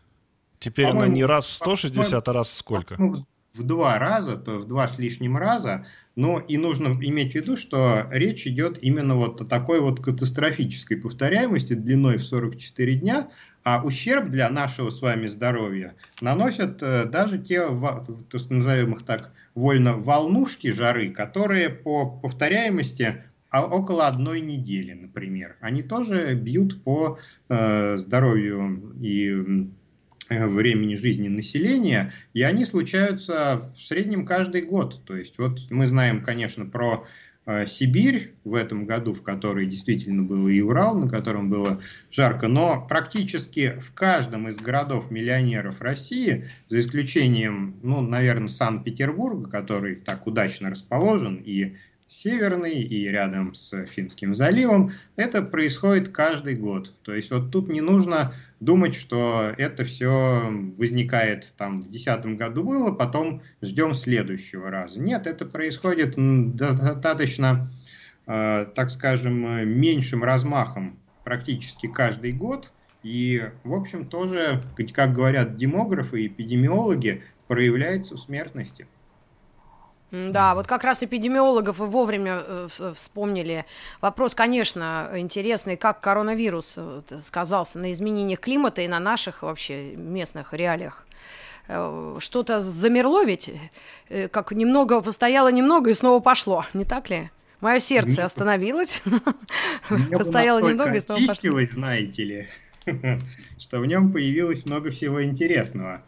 Теперь 0.61 0.85
она 0.85 1.07
не 1.07 1.25
раз 1.25 1.45
в 1.45 1.53
160, 1.53 2.27
а 2.27 2.33
раз 2.33 2.47
в 2.49 2.53
сколько? 2.53 2.95
В 3.53 3.63
два 3.63 3.99
раза, 3.99 4.37
то 4.37 4.59
в 4.59 4.67
два 4.67 4.87
с 4.87 4.97
лишним 4.97 5.35
раза. 5.35 5.85
Но 6.15 6.39
и 6.39 6.55
нужно 6.55 6.89
иметь 6.89 7.33
в 7.33 7.35
виду, 7.35 7.57
что 7.57 8.07
речь 8.11 8.47
идет 8.47 8.77
именно 8.81 9.15
вот 9.15 9.41
о 9.41 9.45
такой 9.45 9.81
вот 9.81 10.01
катастрофической 10.01 10.95
повторяемости 10.97 11.73
длиной 11.73 12.17
в 12.17 12.25
44 12.25 12.95
дня, 12.95 13.27
а 13.63 13.81
ущерб 13.83 14.29
для 14.29 14.49
нашего 14.49 14.89
с 14.89 15.01
вами 15.01 15.27
здоровья 15.27 15.95
наносят 16.21 16.81
э, 16.81 17.05
даже 17.05 17.39
те, 17.39 17.59
то 17.67 18.17
есть 18.33 18.49
назовем 18.49 18.93
их 18.93 19.03
так 19.03 19.33
вольно, 19.53 19.97
волнушки 19.97 20.71
жары, 20.71 21.11
которые 21.11 21.69
по 21.69 22.05
повторяемости 22.05 23.23
а 23.51 23.65
около 23.65 24.07
одной 24.07 24.39
недели, 24.39 24.93
например. 24.93 25.57
Они 25.59 25.83
тоже 25.83 26.35
бьют 26.35 26.81
по 26.83 27.19
э, 27.49 27.97
здоровью 27.97 28.95
и 29.01 29.69
времени 30.39 30.95
жизни 30.95 31.27
населения, 31.27 32.11
и 32.33 32.41
они 32.41 32.65
случаются 32.65 33.71
в 33.75 33.81
среднем 33.81 34.25
каждый 34.25 34.61
год. 34.61 35.03
То 35.05 35.15
есть 35.15 35.37
вот 35.37 35.59
мы 35.69 35.87
знаем, 35.87 36.23
конечно, 36.23 36.65
про 36.65 37.05
э, 37.45 37.65
Сибирь 37.67 38.33
в 38.43 38.55
этом 38.55 38.85
году, 38.85 39.13
в 39.13 39.21
которой 39.21 39.65
действительно 39.65 40.23
был 40.23 40.47
и 40.47 40.61
Урал, 40.61 40.97
на 40.97 41.09
котором 41.09 41.49
было 41.49 41.81
жарко, 42.11 42.47
но 42.47 42.85
практически 42.87 43.77
в 43.79 43.93
каждом 43.93 44.47
из 44.47 44.57
городов-миллионеров 44.57 45.81
России, 45.81 46.47
за 46.67 46.79
исключением, 46.79 47.75
ну, 47.83 48.01
наверное, 48.01 48.49
Санкт-Петербурга, 48.49 49.49
который 49.49 49.95
так 49.95 50.27
удачно 50.27 50.69
расположен 50.69 51.41
и 51.45 51.75
Северный 52.13 52.81
и 52.81 53.07
рядом 53.07 53.55
с 53.55 53.85
Финским 53.85 54.35
заливом, 54.35 54.91
это 55.15 55.41
происходит 55.41 56.09
каждый 56.09 56.55
год. 56.55 56.93
То 57.03 57.15
есть 57.15 57.31
вот 57.31 57.51
тут 57.51 57.69
не 57.69 57.79
нужно 57.79 58.33
думать, 58.59 58.95
что 58.95 59.53
это 59.57 59.85
все 59.85 60.43
возникает 60.77 61.53
там 61.57 61.79
в 61.79 61.89
2010 61.89 62.37
году 62.37 62.65
было, 62.65 62.91
потом 62.91 63.41
ждем 63.61 63.93
следующего 63.93 64.69
раза. 64.69 64.99
Нет, 64.99 65.25
это 65.25 65.45
происходит 65.45 66.15
достаточно, 66.57 67.69
э, 68.27 68.65
так 68.75 68.91
скажем, 68.91 69.69
меньшим 69.79 70.21
размахом 70.21 70.99
практически 71.23 71.87
каждый 71.87 72.33
год. 72.33 72.73
И, 73.03 73.49
в 73.63 73.73
общем, 73.73 74.05
тоже, 74.05 74.61
как 74.93 75.13
говорят 75.13 75.55
демографы 75.55 76.23
и 76.23 76.27
эпидемиологи, 76.27 77.23
проявляется 77.47 78.15
в 78.15 78.19
смертности. 78.19 78.85
Да, 80.11 80.55
вот 80.55 80.67
как 80.67 80.83
раз 80.83 81.03
эпидемиологов 81.03 81.77
вы 81.77 81.87
вовремя 81.87 82.43
э, 82.45 82.67
вспомнили. 82.93 83.65
Вопрос, 84.01 84.35
конечно, 84.35 85.09
интересный, 85.15 85.77
как 85.77 86.01
коронавирус 86.01 86.77
сказался 87.21 87.79
на 87.79 87.93
изменениях 87.93 88.41
климата 88.41 88.81
и 88.81 88.89
на 88.89 88.99
наших 88.99 89.41
вообще 89.41 89.95
местных 89.95 90.53
реалиях 90.53 91.05
э, 91.69 92.17
что-то 92.19 92.61
замерло 92.61 93.23
ведь, 93.23 93.49
э, 94.09 94.27
как 94.27 94.51
немного 94.51 95.01
постояло 95.01 95.49
немного 95.49 95.91
и 95.91 95.93
снова 95.93 96.19
пошло, 96.19 96.65
не 96.73 96.83
так 96.83 97.09
ли? 97.09 97.31
Мое 97.61 97.79
сердце 97.79 98.15
Мне... 98.15 98.23
остановилось, 98.23 99.01
постояло 100.11 100.59
немного 100.59 100.95
и 100.95 100.99
снова 100.99 101.19
пошло. 101.25 101.61
знаете 101.63 102.23
ли, 102.23 102.47
что 103.59 103.79
в 103.79 103.85
нем 103.85 104.11
появилось 104.11 104.65
много 104.65 104.91
всего 104.91 105.23
интересного. 105.23 106.01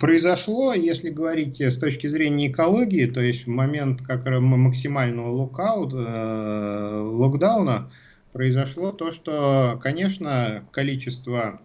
Произошло, 0.00 0.74
если 0.74 1.10
говорить 1.10 1.60
с 1.60 1.78
точки 1.78 2.06
зрения 2.06 2.50
экологии, 2.50 3.06
то 3.06 3.20
есть 3.20 3.46
в 3.46 3.50
момент 3.50 4.02
как 4.02 4.26
максимального 4.26 5.30
локаут, 5.30 5.92
э, 5.94 7.00
локдауна, 7.12 7.90
произошло 8.32 8.92
то, 8.92 9.10
что, 9.10 9.78
конечно, 9.82 10.64
количество 10.72 11.60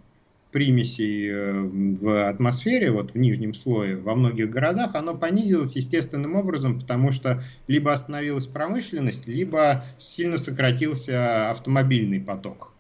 примесей 0.52 1.30
э, 1.30 1.52
в 1.62 2.30
атмосфере, 2.30 2.92
вот 2.92 3.12
в 3.12 3.18
нижнем 3.18 3.54
слое, 3.54 3.98
во 3.98 4.16
многих 4.16 4.50
городах, 4.50 4.96
оно 4.96 5.16
понизилось 5.16 5.76
естественным 5.76 6.36
образом, 6.36 6.80
потому 6.80 7.12
что 7.12 7.44
либо 7.68 7.94
остановилась 7.94 8.48
промышленность, 8.48 9.28
либо 9.28 9.86
сильно 9.98 10.38
сократился 10.38 11.50
автомобильный 11.52 12.20
поток. 12.20 12.74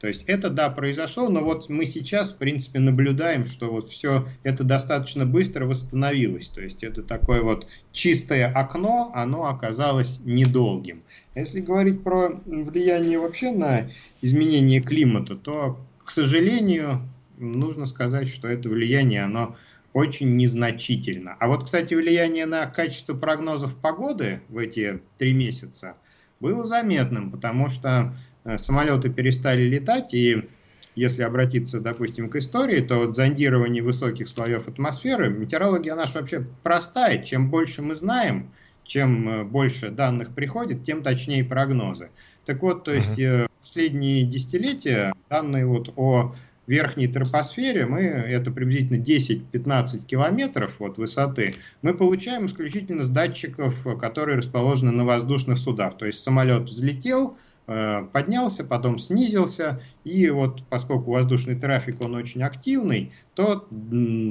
То 0.00 0.08
есть 0.08 0.24
это, 0.26 0.50
да, 0.50 0.68
произошло, 0.68 1.28
но 1.30 1.42
вот 1.42 1.70
мы 1.70 1.86
сейчас, 1.86 2.30
в 2.30 2.36
принципе, 2.36 2.80
наблюдаем, 2.80 3.46
что 3.46 3.70
вот 3.70 3.88
все 3.88 4.28
это 4.42 4.62
достаточно 4.62 5.24
быстро 5.24 5.64
восстановилось. 5.64 6.48
То 6.50 6.60
есть 6.60 6.84
это 6.84 7.02
такое 7.02 7.40
вот 7.42 7.66
чистое 7.92 8.46
окно, 8.46 9.10
оно 9.14 9.46
оказалось 9.46 10.20
недолгим. 10.24 11.02
Если 11.34 11.60
говорить 11.60 12.02
про 12.02 12.40
влияние 12.44 13.18
вообще 13.18 13.52
на 13.52 13.90
изменение 14.20 14.80
климата, 14.82 15.34
то, 15.34 15.80
к 16.04 16.10
сожалению, 16.10 17.00
нужно 17.38 17.86
сказать, 17.86 18.28
что 18.28 18.48
это 18.48 18.68
влияние, 18.68 19.22
оно 19.22 19.56
очень 19.94 20.36
незначительно. 20.36 21.36
А 21.40 21.48
вот, 21.48 21.64
кстати, 21.64 21.94
влияние 21.94 22.44
на 22.44 22.66
качество 22.66 23.14
прогнозов 23.14 23.74
погоды 23.74 24.42
в 24.50 24.58
эти 24.58 25.00
три 25.16 25.32
месяца 25.32 25.96
было 26.38 26.66
заметным, 26.66 27.30
потому 27.30 27.70
что 27.70 28.14
самолеты 28.58 29.10
перестали 29.10 29.62
летать, 29.62 30.14
и 30.14 30.48
если 30.96 31.22
обратиться, 31.22 31.78
допустим, 31.78 32.30
к 32.30 32.36
истории, 32.36 32.80
то 32.80 32.96
вот 32.96 33.16
зондирование 33.16 33.82
высоких 33.82 34.28
слоев 34.28 34.66
атмосферы, 34.66 35.28
метеорология 35.28 35.94
наша 35.94 36.20
вообще 36.20 36.44
простая. 36.62 37.22
Чем 37.22 37.50
больше 37.50 37.82
мы 37.82 37.94
знаем, 37.94 38.50
чем 38.82 39.28
э, 39.28 39.44
больше 39.44 39.90
данных 39.90 40.34
приходит, 40.34 40.84
тем 40.84 41.02
точнее 41.02 41.44
прогнозы. 41.44 42.10
Так 42.46 42.62
вот, 42.62 42.84
то 42.84 42.94
есть 42.94 43.10
uh-huh. 43.18 43.48
последние 43.60 44.24
десятилетия 44.24 45.12
данные 45.28 45.66
вот 45.66 45.92
о 45.96 46.34
верхней 46.66 47.08
тропосфере, 47.08 47.84
мы, 47.84 48.00
это 48.00 48.50
приблизительно 48.50 49.02
10-15 49.02 50.04
километров 50.06 50.76
вот 50.78 50.96
высоты, 50.96 51.56
мы 51.82 51.94
получаем 51.94 52.46
исключительно 52.46 53.02
с 53.02 53.10
датчиков, 53.10 53.74
которые 54.00 54.38
расположены 54.38 54.92
на 54.92 55.04
воздушных 55.04 55.58
судах. 55.58 55.98
То 55.98 56.06
есть 56.06 56.20
самолет 56.20 56.62
взлетел, 56.62 57.36
Э, 57.36 57.55
поднялся, 57.66 58.64
потом 58.64 58.98
снизился, 58.98 59.80
и 60.04 60.30
вот 60.30 60.62
поскольку 60.68 61.10
воздушный 61.10 61.56
трафик, 61.56 62.00
он 62.00 62.14
очень 62.14 62.42
активный, 62.42 63.12
то 63.34 63.68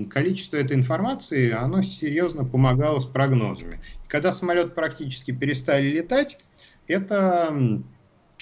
количество 0.09 0.55
этой 0.55 0.77
информации, 0.77 1.51
оно 1.51 1.81
серьезно 1.81 2.45
помогало 2.45 2.99
с 2.99 3.05
прогнозами. 3.05 3.81
Когда 4.07 4.31
самолет 4.31 4.73
практически 4.73 5.31
перестали 5.31 5.89
летать, 5.89 6.37
это 6.87 7.83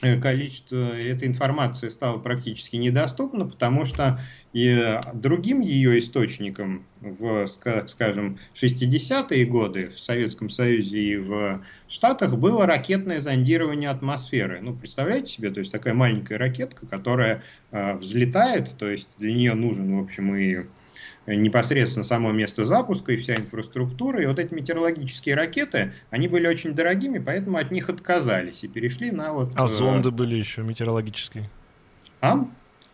Э, 0.03 0.19
количество 0.19 0.97
этой 0.97 1.29
информации 1.29 1.88
стало 1.88 2.19
практически 2.19 2.75
недоступно, 2.75 3.47
потому 3.47 3.86
что 3.86 4.19
и 4.54 5.00
другим 5.13 5.62
ее 5.62 5.98
источником 5.98 6.86
в, 7.02 7.48
скажем, 7.88 8.39
60-е 8.54 9.46
годы 9.46 9.89
в 9.89 10.00
Советском 10.00 10.50
Союзе 10.50 11.00
и 11.00 11.18
в 11.18 11.62
Штатах 11.88 12.38
было 12.38 12.68
ракетное 12.68 13.20
зондирование 13.20 13.89
атмосферы. 13.89 14.62
Ну, 14.62 14.76
представляете 14.76 15.34
себе, 15.34 15.50
то 15.50 15.60
есть 15.60 15.72
такая 15.72 15.96
маленькая 15.96 16.38
ракетка, 16.38 16.86
которая 16.86 17.44
э, 17.72 17.96
взлетает, 17.96 18.76
то 18.78 18.88
есть 18.89 19.08
для 19.18 19.34
нее 19.34 19.56
нужен, 19.56 19.98
в 19.98 20.04
общем, 20.04 20.36
и 20.36 20.66
непосредственно 21.26 22.04
само 22.04 22.32
место 22.32 22.66
запуска 22.66 23.13
и 23.13 23.18
вся 23.18 23.36
инфраструктура. 23.36 24.22
И 24.22 24.26
вот 24.26 24.39
эти 24.39 24.54
метеорологические 24.54 25.36
ракеты, 25.36 25.94
они 26.12 26.28
были 26.28 26.48
очень 26.48 26.74
дорогими, 26.74 27.18
поэтому 27.18 27.58
от 27.58 27.72
них 27.72 27.89
отказались 27.89 28.63
и 28.63 28.68
перешли 28.68 29.12
на 29.12 29.34
вот... 29.34 29.52
А 29.56 29.66
э, 29.66 29.68
зонды 29.68 30.12
были 30.12 30.36
еще 30.36 30.62
метеорологические? 30.62 31.50
А? 32.22 32.46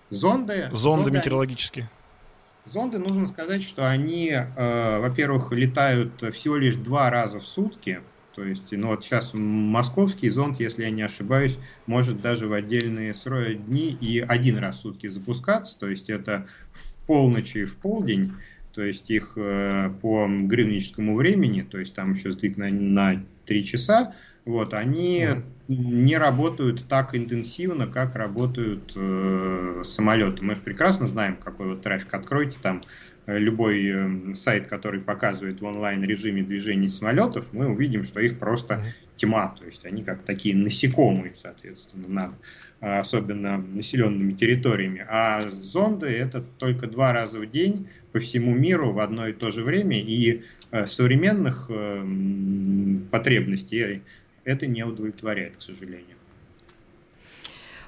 Зонды? 0.09 0.69
Зонды, 0.71 0.77
зонды 0.77 1.11
метеорологические. 1.11 1.83
Они... 1.83 2.71
Зонды, 2.71 2.99
нужно 2.99 3.25
сказать, 3.25 3.63
что 3.63 3.89
они, 3.89 4.29
э, 4.31 4.99
во-первых, 4.99 5.51
летают 5.51 6.21
всего 6.33 6.57
лишь 6.57 6.75
два 6.75 7.09
раза 7.09 7.39
в 7.39 7.47
сутки, 7.47 8.01
то 8.39 8.45
есть, 8.45 8.71
ну 8.71 8.87
вот 8.87 9.03
сейчас 9.03 9.33
московский 9.33 10.29
зонд, 10.29 10.61
если 10.61 10.83
я 10.83 10.91
не 10.91 11.01
ошибаюсь, 11.01 11.57
может 11.87 12.21
даже 12.21 12.47
в 12.47 12.53
отдельные 12.53 13.13
дни 13.13 13.97
и 13.99 14.19
один 14.19 14.59
раз 14.59 14.77
в 14.77 14.79
сутки 14.79 15.07
запускаться. 15.07 15.77
То 15.77 15.89
есть 15.89 16.09
это 16.09 16.47
полночи 17.05 17.57
и 17.57 17.65
в 17.65 17.75
полдень, 17.75 18.31
то 18.71 18.81
есть 18.81 19.09
их 19.09 19.33
э, 19.35 19.91
по 20.01 20.25
гривническому 20.29 21.17
времени, 21.17 21.63
то 21.63 21.79
есть 21.79 21.93
там 21.95 22.13
еще 22.13 22.31
сдвиг 22.31 22.55
на, 22.55 22.69
на 22.69 23.21
3 23.43 23.65
часа, 23.65 24.13
вот, 24.49 24.73
они 24.73 25.21
mm. 25.21 25.43
не 25.67 26.17
работают 26.17 26.85
так 26.87 27.15
интенсивно, 27.15 27.87
как 27.87 28.15
работают 28.15 28.93
э, 28.95 29.83
самолеты. 29.85 30.43
Мы 30.43 30.55
же 30.55 30.61
прекрасно 30.61 31.05
знаем, 31.05 31.37
какой 31.37 31.67
вот 31.67 31.81
трафик. 31.81 32.13
Откройте 32.13 32.57
там 32.59 32.81
э, 33.27 33.37
любой 33.37 33.85
э, 33.85 34.33
сайт, 34.33 34.67
который 34.67 35.01
показывает 35.01 35.61
в 35.61 35.65
онлайн 35.65 36.03
режиме 36.03 36.41
движения 36.41 36.89
самолетов, 36.89 37.45
мы 37.51 37.67
увидим, 37.67 38.03
что 38.03 38.19
их 38.19 38.39
просто 38.39 38.75
mm. 38.75 38.83
тьма. 39.15 39.55
То 39.59 39.65
есть 39.65 39.85
они 39.85 40.03
как 40.03 40.23
такие 40.23 40.55
насекомые, 40.55 41.35
соответственно, 41.35 42.07
над 42.07 42.35
особенно 42.81 43.57
населенными 43.57 44.31
территориями. 44.31 45.05
А 45.09 45.41
зонды 45.49 46.07
это 46.07 46.41
только 46.41 46.87
два 46.87 47.11
раза 47.11 47.39
в 47.39 47.51
день 47.51 47.89
по 48.11 48.19
всему 48.19 48.55
миру 48.55 48.93
в 48.93 48.99
одно 48.99 49.27
и 49.27 49.33
то 49.33 49.51
же 49.51 49.63
время, 49.63 49.99
и 49.99 50.43
э, 50.71 50.87
современных 50.87 51.65
э, 51.69 52.05
потребностей 53.11 54.01
это 54.49 54.65
не 54.65 54.83
удовлетворяет, 54.83 55.57
к 55.57 55.61
сожалению. 55.61 56.17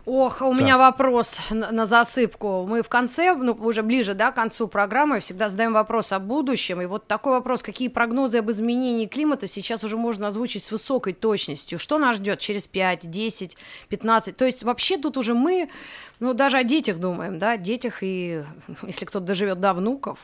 Ох, 0.05 0.41
у 0.41 0.51
так. 0.51 0.59
меня 0.59 0.77
вопрос 0.79 1.39
на, 1.51 1.71
на 1.71 1.85
засыпку. 1.85 2.65
Мы 2.67 2.81
в 2.81 2.89
конце, 2.89 3.35
ну, 3.35 3.53
уже 3.53 3.83
ближе, 3.83 4.15
да, 4.15 4.31
к 4.31 4.35
концу 4.35 4.67
программы 4.67 5.19
всегда 5.19 5.47
задаем 5.47 5.73
вопрос 5.73 6.11
о 6.11 6.19
будущем. 6.19 6.81
И 6.81 6.85
вот 6.85 7.05
такой 7.05 7.33
вопрос, 7.33 7.61
какие 7.61 7.87
прогнозы 7.87 8.39
об 8.39 8.49
изменении 8.49 9.05
климата 9.05 9.45
сейчас 9.45 9.83
уже 9.83 9.97
можно 9.97 10.27
озвучить 10.27 10.63
с 10.63 10.71
высокой 10.71 11.13
точностью? 11.13 11.77
Что 11.77 11.99
нас 11.99 12.17
ждет 12.17 12.39
через 12.39 12.65
5, 12.65 13.11
10, 13.11 13.57
15? 13.89 14.35
То 14.35 14.45
есть 14.45 14.63
вообще 14.63 14.97
тут 14.97 15.17
уже 15.17 15.35
мы 15.35 15.69
ну, 16.21 16.35
даже 16.35 16.57
о 16.57 16.63
детях 16.63 16.99
думаем, 16.99 17.39
да, 17.39 17.57
детях 17.57 17.97
и, 18.01 18.43
если 18.83 19.05
кто-то 19.05 19.25
доживет 19.25 19.59
до 19.59 19.73
внуков. 19.73 20.19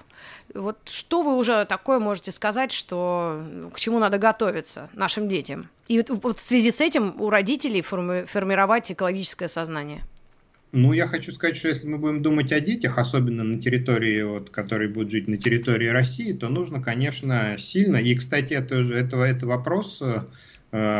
Вот 0.53 0.77
что 0.85 1.23
вы 1.23 1.35
уже 1.35 1.65
такое 1.65 1.99
можете 1.99 2.31
сказать, 2.31 2.71
что 2.71 3.43
к 3.73 3.79
чему 3.79 3.97
надо 3.97 4.19
готовиться 4.19 4.89
нашим 4.93 5.27
детям? 5.27 5.69
И 5.87 5.97
вот, 5.97 6.09
вот 6.23 6.37
в 6.37 6.41
связи 6.41 6.71
с 6.71 6.81
этим 6.81 7.19
у 7.19 7.31
родителей 7.31 7.81
форми- 7.81 8.25
формировать 8.25 8.91
экологическое 8.91 9.47
сознание. 9.47 10.03
Ну, 10.71 10.93
я 10.93 11.07
хочу 11.07 11.31
сказать, 11.31 11.57
что 11.57 11.69
если 11.69 11.87
мы 11.87 11.97
будем 11.97 12.21
думать 12.21 12.51
о 12.51 12.59
детях, 12.59 12.99
особенно 12.99 13.43
на 13.43 13.59
территории, 13.59 14.21
вот, 14.21 14.51
которые 14.51 14.89
будут 14.89 15.09
жить 15.09 15.27
на 15.27 15.37
территории 15.37 15.87
России, 15.87 16.31
то 16.33 16.49
нужно, 16.49 16.79
конечно, 16.83 17.55
сильно. 17.57 17.97
И, 17.97 18.13
кстати, 18.15 18.53
это, 18.53 18.75
это, 18.75 19.17
это 19.17 19.47
вопрос 19.47 20.01
Э, 20.01 20.25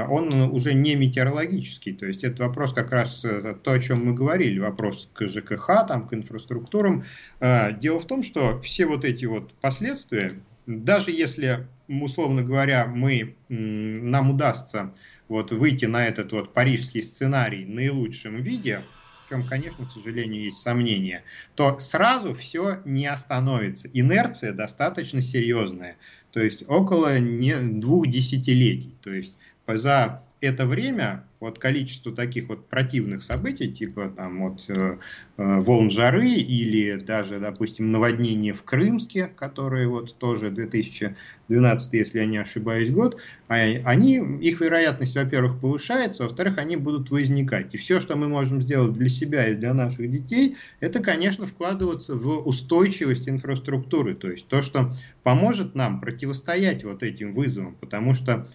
он 0.10 0.34
уже 0.34 0.74
не 0.74 0.96
метеорологический. 0.96 1.94
То 1.94 2.06
есть 2.06 2.24
это 2.24 2.44
вопрос 2.44 2.74
как 2.74 2.92
раз 2.92 3.24
э, 3.26 3.56
то, 3.62 3.72
о 3.72 3.80
чем 3.80 4.06
мы 4.06 4.14
говорили, 4.14 4.60
вопрос 4.60 5.10
к 5.14 5.28
ЖКХ, 5.28 5.86
там, 5.88 6.08
к 6.08 6.14
инфраструктурам. 6.14 7.06
Э, 7.40 7.78
дело 7.78 8.00
в 8.00 8.08
том, 8.08 8.24
что 8.24 8.62
все 8.62 8.86
вот 8.86 9.04
эти 9.04 9.26
вот 9.26 9.54
последствия, 9.56 10.32
даже 10.66 11.12
если, 11.12 11.68
условно 11.88 12.44
говоря, 12.44 12.86
мы, 12.86 13.36
нам 13.50 14.32
удастся 14.32 14.94
вот 15.28 15.52
выйти 15.52 15.86
на 15.86 16.06
этот 16.08 16.32
вот 16.32 16.54
парижский 16.54 17.04
сценарий 17.04 17.66
наилучшем 17.66 18.42
виде, 18.42 18.84
в 19.26 19.30
чем, 19.30 19.46
конечно, 19.46 19.86
к 19.86 19.92
сожалению, 19.92 20.44
есть 20.44 20.60
сомнения, 20.60 21.24
то 21.56 21.78
сразу 21.80 22.34
все 22.34 22.80
не 22.86 23.08
остановится. 23.08 23.90
Инерция 23.92 24.54
достаточно 24.54 25.22
серьезная, 25.22 25.98
то 26.32 26.40
есть 26.40 26.64
около 26.68 27.20
не, 27.20 27.56
двух 27.56 28.08
десятилетий. 28.08 28.96
То 29.02 29.12
есть 29.12 29.34
за 29.76 30.22
это 30.40 30.66
время 30.66 31.24
вот 31.40 31.60
количество 31.60 32.12
таких 32.12 32.50
вот 32.50 32.68
противных 32.68 33.24
событий, 33.24 33.72
типа 33.72 34.12
там 34.16 34.50
вот 34.50 34.66
э, 34.70 34.98
э, 35.38 35.60
волн 35.60 35.92
жары 35.92 36.32
или 36.32 36.96
даже, 37.00 37.40
допустим, 37.40 37.92
наводнение 37.92 38.54
в 38.54 38.64
Крымске, 38.64 39.28
которые 39.28 39.88
вот 39.88 40.18
тоже 40.18 40.50
2012, 40.50 41.94
если 41.94 42.20
я 42.20 42.26
не 42.26 42.38
ошибаюсь, 42.38 42.90
год, 42.90 43.20
а, 43.48 43.56
они, 43.56 44.16
их 44.42 44.62
вероятность, 44.62 45.16
во-первых, 45.16 45.60
повышается, 45.60 46.24
во-вторых, 46.24 46.58
они 46.58 46.76
будут 46.76 47.12
возникать. 47.12 47.74
И 47.76 47.78
все, 47.78 48.00
что 48.00 48.16
мы 48.16 48.28
можем 48.28 48.62
сделать 48.62 48.94
для 48.94 49.10
себя 49.10 49.48
и 49.48 49.56
для 49.56 49.76
наших 49.76 50.10
детей, 50.12 50.58
это, 50.80 51.00
конечно, 51.02 51.46
вкладываться 51.46 52.16
в 52.16 52.48
устойчивость 52.48 53.30
инфраструктуры, 53.30 54.16
то 54.16 54.30
есть 54.30 54.48
то, 54.48 54.64
что 54.64 54.92
поможет 55.22 55.76
нам 55.76 56.00
противостоять 56.00 56.84
вот 56.84 57.04
этим 57.04 57.34
вызовам, 57.34 57.76
потому 57.76 58.16
что 58.16 58.48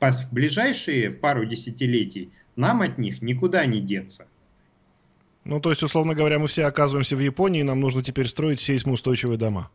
в 0.00 0.32
ближайшие 0.32 1.10
пару 1.10 1.44
десятилетий 1.44 2.30
нам 2.56 2.82
от 2.82 2.98
них 2.98 3.22
никуда 3.22 3.66
не 3.66 3.80
деться. 3.80 4.26
Ну, 5.44 5.60
то 5.60 5.70
есть, 5.70 5.82
условно 5.82 6.14
говоря, 6.14 6.38
мы 6.38 6.46
все 6.46 6.64
оказываемся 6.64 7.16
в 7.16 7.20
Японии, 7.20 7.60
и 7.60 7.64
нам 7.64 7.80
нужно 7.80 8.02
теперь 8.02 8.28
строить 8.28 8.60
сейсмоустойчивые 8.60 9.38
дома. 9.38 9.70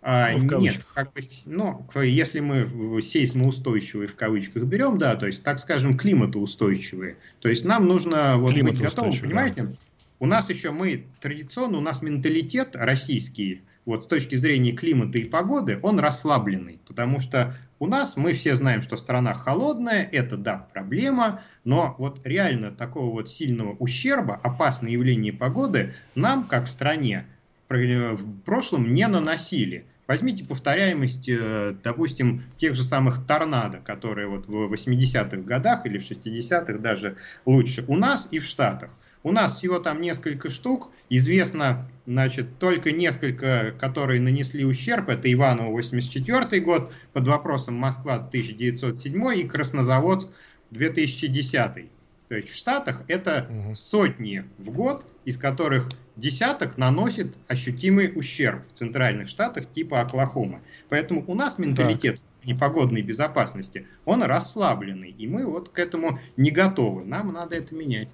А, 0.00 0.30
ну, 0.36 0.60
нет, 0.60 0.84
как 0.94 1.12
бы, 1.12 1.20
ну, 1.46 1.86
если 2.02 2.40
мы 2.40 3.02
сейсмоустойчивые 3.02 4.08
в 4.08 4.14
кавычках 4.16 4.64
берем, 4.64 4.96
да, 4.96 5.16
то 5.16 5.26
есть, 5.26 5.42
так 5.42 5.58
скажем, 5.58 5.96
климатоустойчивые, 5.98 7.16
то 7.40 7.48
есть 7.48 7.64
нам 7.64 7.86
нужно 7.86 8.36
вот 8.38 8.54
быть 8.54 8.80
готовым, 8.80 9.18
понимаете? 9.18 9.62
Да. 9.64 9.72
У 10.20 10.26
нас 10.26 10.50
еще 10.50 10.70
мы 10.70 11.04
традиционно, 11.20 11.78
у 11.78 11.80
нас 11.80 12.00
менталитет 12.00 12.74
российский, 12.74 13.62
вот 13.84 14.04
с 14.04 14.06
точки 14.06 14.34
зрения 14.34 14.72
климата 14.72 15.18
и 15.18 15.24
погоды, 15.24 15.78
он 15.82 15.98
расслабленный, 16.00 16.78
потому 16.86 17.20
что 17.20 17.56
у 17.78 17.86
нас 17.86 18.16
мы 18.16 18.32
все 18.32 18.56
знаем, 18.56 18.82
что 18.82 18.96
страна 18.96 19.34
холодная, 19.34 20.08
это 20.10 20.36
да, 20.36 20.66
проблема, 20.72 21.40
но 21.64 21.94
вот 21.98 22.26
реально 22.26 22.70
такого 22.70 23.10
вот 23.10 23.30
сильного 23.30 23.76
ущерба, 23.78 24.34
опасное 24.42 24.90
явление 24.90 25.32
погоды 25.32 25.94
нам, 26.14 26.46
как 26.46 26.66
стране, 26.66 27.26
в 27.68 28.40
прошлом 28.44 28.94
не 28.94 29.06
наносили. 29.06 29.86
Возьмите 30.06 30.42
повторяемость, 30.42 31.28
э, 31.28 31.76
допустим, 31.84 32.42
тех 32.56 32.74
же 32.74 32.82
самых 32.82 33.26
торнадо, 33.26 33.76
которые 33.78 34.26
вот 34.26 34.46
в 34.46 34.72
80-х 34.72 35.42
годах 35.42 35.84
или 35.84 35.98
в 35.98 36.10
60-х 36.10 36.78
даже 36.78 37.16
лучше 37.44 37.84
у 37.88 37.96
нас 37.96 38.28
и 38.30 38.38
в 38.38 38.46
Штатах. 38.46 38.90
У 39.22 39.32
нас 39.32 39.56
всего 39.56 39.78
там 39.78 40.00
несколько 40.00 40.48
штук, 40.48 40.90
известно, 41.10 41.86
значит, 42.06 42.58
только 42.58 42.92
несколько, 42.92 43.74
которые 43.78 44.20
нанесли 44.20 44.64
ущерб. 44.64 45.08
Это 45.08 45.32
Иваново 45.32 45.70
84 45.70 46.60
год, 46.60 46.92
под 47.12 47.28
вопросом 47.28 47.74
Москва 47.74 48.14
1907 48.16 49.38
и 49.38 49.44
Краснозаводск 49.44 50.28
2010. 50.70 51.90
То 52.28 52.36
есть 52.36 52.50
в 52.50 52.54
Штатах 52.54 53.02
это 53.08 53.48
угу. 53.48 53.74
сотни 53.74 54.44
в 54.58 54.70
год, 54.70 55.04
из 55.24 55.38
которых 55.38 55.88
десяток 56.16 56.76
наносит 56.76 57.36
ощутимый 57.48 58.12
ущерб 58.14 58.62
в 58.72 58.76
центральных 58.76 59.28
штатах 59.28 59.72
типа 59.72 60.00
Оклахомы. 60.00 60.60
Поэтому 60.88 61.24
у 61.26 61.34
нас 61.34 61.58
менталитет 61.58 62.16
так. 62.16 62.46
непогодной 62.46 63.02
безопасности, 63.02 63.86
он 64.04 64.22
расслабленный, 64.22 65.10
и 65.10 65.26
мы 65.26 65.46
вот 65.46 65.70
к 65.70 65.78
этому 65.78 66.18
не 66.36 66.50
готовы. 66.50 67.04
Нам 67.04 67.32
надо 67.32 67.56
это 67.56 67.74
менять. 67.74 68.08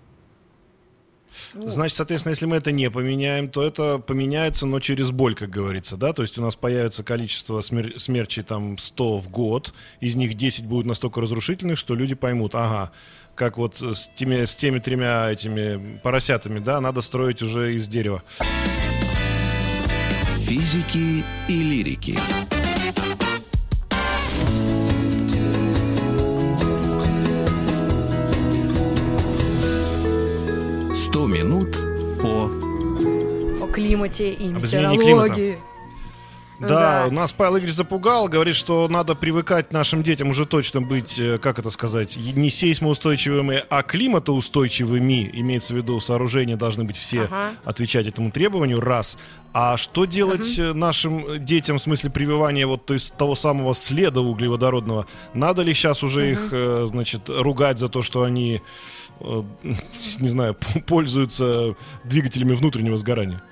Значит, 1.54 1.96
соответственно, 1.96 2.30
если 2.30 2.46
мы 2.46 2.56
это 2.56 2.72
не 2.72 2.90
поменяем, 2.90 3.48
то 3.48 3.62
это 3.62 3.98
поменяется, 3.98 4.66
но 4.66 4.80
через 4.80 5.10
боль, 5.10 5.34
как 5.34 5.50
говорится, 5.50 5.96
да? 5.96 6.12
То 6.12 6.22
есть 6.22 6.38
у 6.38 6.42
нас 6.42 6.54
появится 6.54 7.02
количество 7.04 7.60
смер- 7.60 7.98
смерчей 7.98 8.42
там 8.42 8.78
100 8.78 9.18
в 9.18 9.28
год, 9.28 9.72
из 10.00 10.16
них 10.16 10.34
10 10.34 10.66
будет 10.66 10.86
настолько 10.86 11.20
разрушительных, 11.20 11.78
что 11.78 11.94
люди 11.94 12.14
поймут, 12.14 12.54
ага, 12.54 12.92
как 13.34 13.58
вот 13.58 13.80
с 13.80 14.08
теми, 14.16 14.44
с 14.44 14.54
теми 14.54 14.78
тремя 14.78 15.30
этими 15.30 15.98
поросятами, 16.02 16.58
да, 16.58 16.80
надо 16.80 17.02
строить 17.02 17.42
уже 17.42 17.74
из 17.74 17.88
дерева. 17.88 18.22
Физики 20.46 21.24
и 21.48 21.62
лирики. 21.62 22.18
100 31.14 31.26
минут 31.28 31.76
по... 32.20 32.50
О 33.64 33.68
климате 33.68 34.32
и 34.32 34.48
метеорологии. 34.48 35.58
Да, 36.58 37.04
да, 37.04 37.10
нас 37.12 37.32
Павел 37.32 37.52
Игоревич 37.52 37.76
запугал, 37.76 38.26
говорит, 38.26 38.56
что 38.56 38.88
надо 38.88 39.14
привыкать 39.14 39.72
нашим 39.72 40.02
детям 40.02 40.30
уже 40.30 40.44
точно 40.44 40.82
быть, 40.82 41.16
э, 41.20 41.38
как 41.38 41.60
это 41.60 41.70
сказать, 41.70 42.16
не 42.16 42.50
сейсмоустойчивыми, 42.50 43.62
а 43.68 43.82
климатоустойчивыми. 43.84 45.30
Имеется 45.34 45.74
в 45.74 45.76
виду, 45.76 46.00
сооружения 46.00 46.56
должны 46.56 46.82
быть 46.82 46.96
все 46.96 47.22
ага. 47.22 47.52
отвечать 47.64 48.08
этому 48.08 48.32
требованию, 48.32 48.80
раз. 48.80 49.16
А 49.52 49.76
что 49.76 50.06
делать 50.06 50.58
ага. 50.58 50.74
нашим 50.74 51.44
детям 51.44 51.78
в 51.78 51.82
смысле 51.82 52.10
прививания 52.10 52.66
вот 52.66 52.86
то 52.86 52.94
есть 52.94 53.14
того 53.16 53.36
самого 53.36 53.76
следа 53.76 54.20
углеводородного? 54.20 55.06
Надо 55.32 55.62
ли 55.62 55.74
сейчас 55.74 56.02
уже 56.02 56.22
ага. 56.22 56.30
их, 56.30 56.48
э, 56.50 56.86
значит, 56.88 57.28
ругать 57.28 57.78
за 57.78 57.88
то, 57.88 58.02
что 58.02 58.24
они 58.24 58.56
Э, 58.56 59.03
не 60.20 60.28
знаю, 60.28 60.56
пользуются 60.86 61.74
двигателями 62.04 62.54
внутреннего 62.54 62.96
сгорания. 62.96 63.42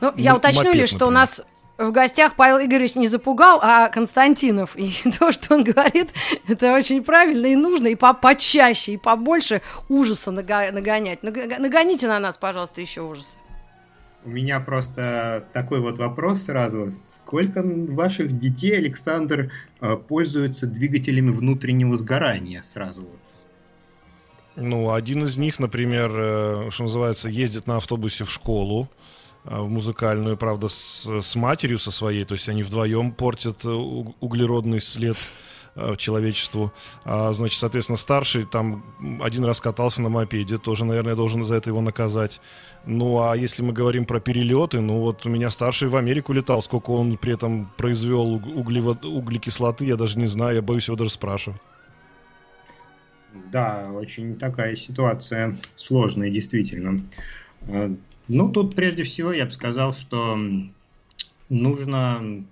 Ну, 0.00 0.12
я 0.16 0.36
уточню 0.36 0.72
лишь, 0.72 0.90
что 0.90 1.06
у 1.06 1.10
нас 1.10 1.42
в 1.78 1.90
гостях 1.90 2.36
Павел 2.36 2.64
Игоревич 2.64 2.94
не 2.94 3.08
запугал, 3.08 3.60
а 3.62 3.88
Константинов. 3.88 4.76
И 4.76 4.92
то, 5.18 5.32
что 5.32 5.54
он 5.54 5.64
говорит, 5.64 6.10
это 6.48 6.72
очень 6.72 7.02
правильно 7.02 7.46
и 7.46 7.56
нужно, 7.56 7.88
и 7.88 7.94
по 7.94 8.14
почаще, 8.14 8.92
и 8.92 8.96
побольше 8.96 9.62
ужаса 9.88 10.30
нагонять. 10.30 11.22
Нагоните 11.22 12.08
на 12.08 12.18
нас, 12.18 12.36
пожалуйста, 12.36 12.80
еще 12.80 13.02
ужасы. 13.02 13.38
У 14.24 14.30
меня 14.30 14.58
просто 14.58 15.44
такой 15.52 15.80
вот 15.80 15.98
вопрос 15.98 16.44
сразу. 16.44 16.90
Сколько 16.90 17.62
ваших 17.62 18.38
детей, 18.38 18.74
Александр, 18.78 19.52
э, 19.82 19.96
пользуются 19.96 20.66
двигателями 20.66 21.30
внутреннего 21.30 21.94
сгорания 21.94 22.62
сразу 22.62 23.02
вот? 23.02 23.33
Ну, 24.56 24.92
один 24.92 25.24
из 25.24 25.36
них, 25.36 25.58
например, 25.58 26.12
э, 26.14 26.70
что 26.70 26.84
называется, 26.84 27.28
ездит 27.28 27.66
на 27.66 27.78
автобусе 27.78 28.24
в 28.24 28.30
школу, 28.30 28.88
э, 29.44 29.58
в 29.58 29.68
музыкальную, 29.68 30.36
правда, 30.36 30.68
с, 30.68 31.06
с 31.06 31.34
матерью 31.34 31.78
со 31.78 31.90
своей, 31.90 32.24
то 32.24 32.34
есть 32.34 32.48
они 32.48 32.62
вдвоем 32.62 33.12
портят 33.12 33.64
э, 33.64 33.68
углеродный 33.68 34.80
след 34.80 35.16
человечеству. 35.98 36.72
А, 37.04 37.32
значит, 37.32 37.58
соответственно, 37.58 37.96
старший 37.96 38.44
там 38.44 38.84
один 39.20 39.44
раз 39.44 39.60
катался 39.60 40.02
на 40.02 40.08
мопеде, 40.08 40.56
тоже, 40.56 40.84
наверное, 40.84 41.16
должен 41.16 41.42
за 41.44 41.56
это 41.56 41.70
его 41.70 41.80
наказать. 41.80 42.40
Ну, 42.86 43.20
а 43.20 43.36
если 43.36 43.64
мы 43.64 43.72
говорим 43.72 44.04
про 44.04 44.20
перелеты, 44.20 44.80
ну 44.80 45.00
вот 45.00 45.26
у 45.26 45.28
меня 45.28 45.50
старший 45.50 45.88
в 45.88 45.96
Америку 45.96 46.32
летал, 46.32 46.62
сколько 46.62 46.90
он 46.90 47.16
при 47.16 47.34
этом 47.34 47.72
произвел 47.76 48.34
углевод... 48.34 49.04
углекислоты, 49.04 49.84
я 49.84 49.96
даже 49.96 50.16
не 50.16 50.26
знаю, 50.26 50.54
я 50.54 50.62
боюсь 50.62 50.86
его 50.86 50.96
даже 50.96 51.10
спрашивать. 51.10 51.60
Да, 53.34 53.90
очень 53.92 54.36
такая 54.36 54.76
ситуация 54.76 55.58
сложная, 55.76 56.30
действительно. 56.30 57.02
А, 57.68 57.94
ну, 58.28 58.50
тут 58.50 58.76
прежде 58.76 59.02
всего 59.04 59.32
я 59.32 59.46
бы 59.46 59.52
сказал, 59.52 59.92
что 59.94 60.38
нужно, 61.48 62.44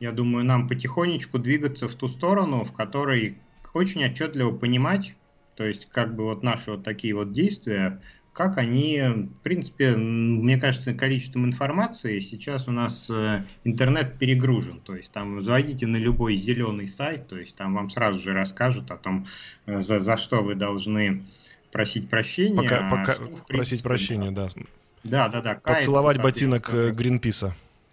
я 0.00 0.12
думаю, 0.12 0.44
нам 0.44 0.68
потихонечку 0.68 1.38
двигаться 1.38 1.88
в 1.88 1.94
ту 1.94 2.08
сторону, 2.08 2.64
в 2.64 2.72
которой 2.72 3.38
очень 3.74 4.04
отчетливо 4.04 4.56
понимать, 4.56 5.14
то 5.56 5.66
есть 5.66 5.86
как 5.86 6.16
бы 6.16 6.24
вот 6.24 6.42
наши 6.42 6.72
вот 6.72 6.84
такие 6.84 7.14
вот 7.14 7.32
действия 7.32 8.00
как 8.32 8.58
они, 8.58 9.00
в 9.00 9.42
принципе, 9.42 9.96
мне 9.96 10.56
кажется, 10.56 10.94
количеством 10.94 11.46
информации 11.46 12.20
сейчас 12.20 12.68
у 12.68 12.70
нас 12.70 13.08
э, 13.10 13.44
интернет 13.64 14.18
перегружен. 14.18 14.80
То 14.80 14.94
есть 14.94 15.12
там 15.12 15.42
зайдите 15.42 15.86
на 15.86 15.96
любой 15.96 16.36
зеленый 16.36 16.86
сайт, 16.86 17.28
то 17.28 17.36
есть 17.36 17.56
там 17.56 17.74
вам 17.74 17.90
сразу 17.90 18.20
же 18.20 18.32
расскажут 18.32 18.90
о 18.90 18.96
том, 18.96 19.26
э, 19.66 19.80
за, 19.80 20.00
за 20.00 20.16
что 20.16 20.42
вы 20.42 20.54
должны 20.54 21.24
просить 21.72 22.08
прощения. 22.08 22.56
Пока, 22.56 22.86
а 22.86 22.90
пока, 22.90 23.14
что, 23.14 23.24
принципе, 23.24 23.54
просить 23.54 23.82
прощения, 23.82 24.30
да. 24.30 24.48
Да, 25.02 25.28
да, 25.28 25.40
да. 25.40 25.54
Поцеловать 25.54 26.22
ботинок 26.22 26.72
э, 26.72 26.92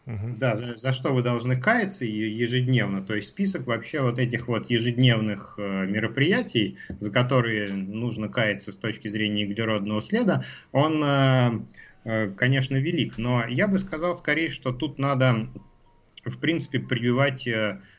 Гринписа. 0.08 0.40
Да, 0.40 0.56
за, 0.56 0.76
за 0.76 0.94
что 0.94 1.14
вы 1.14 1.22
должны 1.22 1.60
каяться 1.60 2.06
ежедневно. 2.06 3.02
То 3.02 3.14
есть 3.14 3.28
список 3.30 3.68
вообще 3.68 4.02
вот 4.02 4.20
этих 4.20 4.48
вот 4.48 4.70
ежедневных 4.70 5.56
э, 5.58 5.86
мероприятий, 5.86 6.78
за 7.00 7.12
которые 7.12 7.74
нужно 7.74 8.30
каяться 8.30 8.72
с 8.72 8.78
точки 8.78 9.10
зрения 9.10 9.46
углеродного 9.46 10.02
следа, 10.02 10.46
он, 10.72 11.04
э, 11.04 11.60
э, 12.06 12.32
конечно, 12.32 12.78
велик. 12.78 13.18
Но 13.18 13.46
я 13.48 13.68
бы 13.68 13.80
сказал 13.80 14.16
скорее, 14.16 14.50
что 14.50 14.72
тут 14.72 14.98
надо, 14.98 15.50
в 16.24 16.38
принципе, 16.38 16.80
прививать 16.80 17.48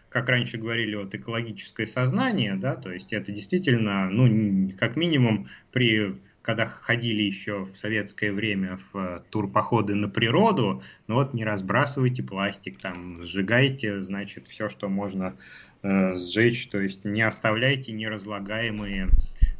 как 0.08 0.30
раньше 0.30 0.56
говорили, 0.56 0.94
вот 0.94 1.14
экологическое 1.14 1.86
сознание, 1.86 2.54
да, 2.54 2.76
то 2.76 2.90
есть 2.90 3.12
это 3.12 3.30
действительно, 3.30 4.08
ну, 4.08 4.72
как 4.78 4.96
минимум 4.96 5.50
при 5.70 6.16
когда 6.48 6.64
ходили 6.64 7.20
еще 7.20 7.64
в 7.66 7.76
советское 7.76 8.32
время 8.32 8.78
в 8.90 8.96
э, 8.96 9.20
турпоходы 9.28 9.94
на 9.94 10.08
природу, 10.08 10.82
ну 11.06 11.16
вот 11.16 11.34
не 11.34 11.44
разбрасывайте 11.44 12.22
пластик, 12.22 12.78
там, 12.78 13.22
сжигайте, 13.22 14.02
значит, 14.02 14.48
все, 14.48 14.70
что 14.70 14.88
можно 14.88 15.36
э, 15.82 16.14
сжечь, 16.14 16.68
то 16.68 16.80
есть 16.80 17.04
не 17.04 17.20
оставляйте 17.20 17.92
неразлагаемые 17.92 19.10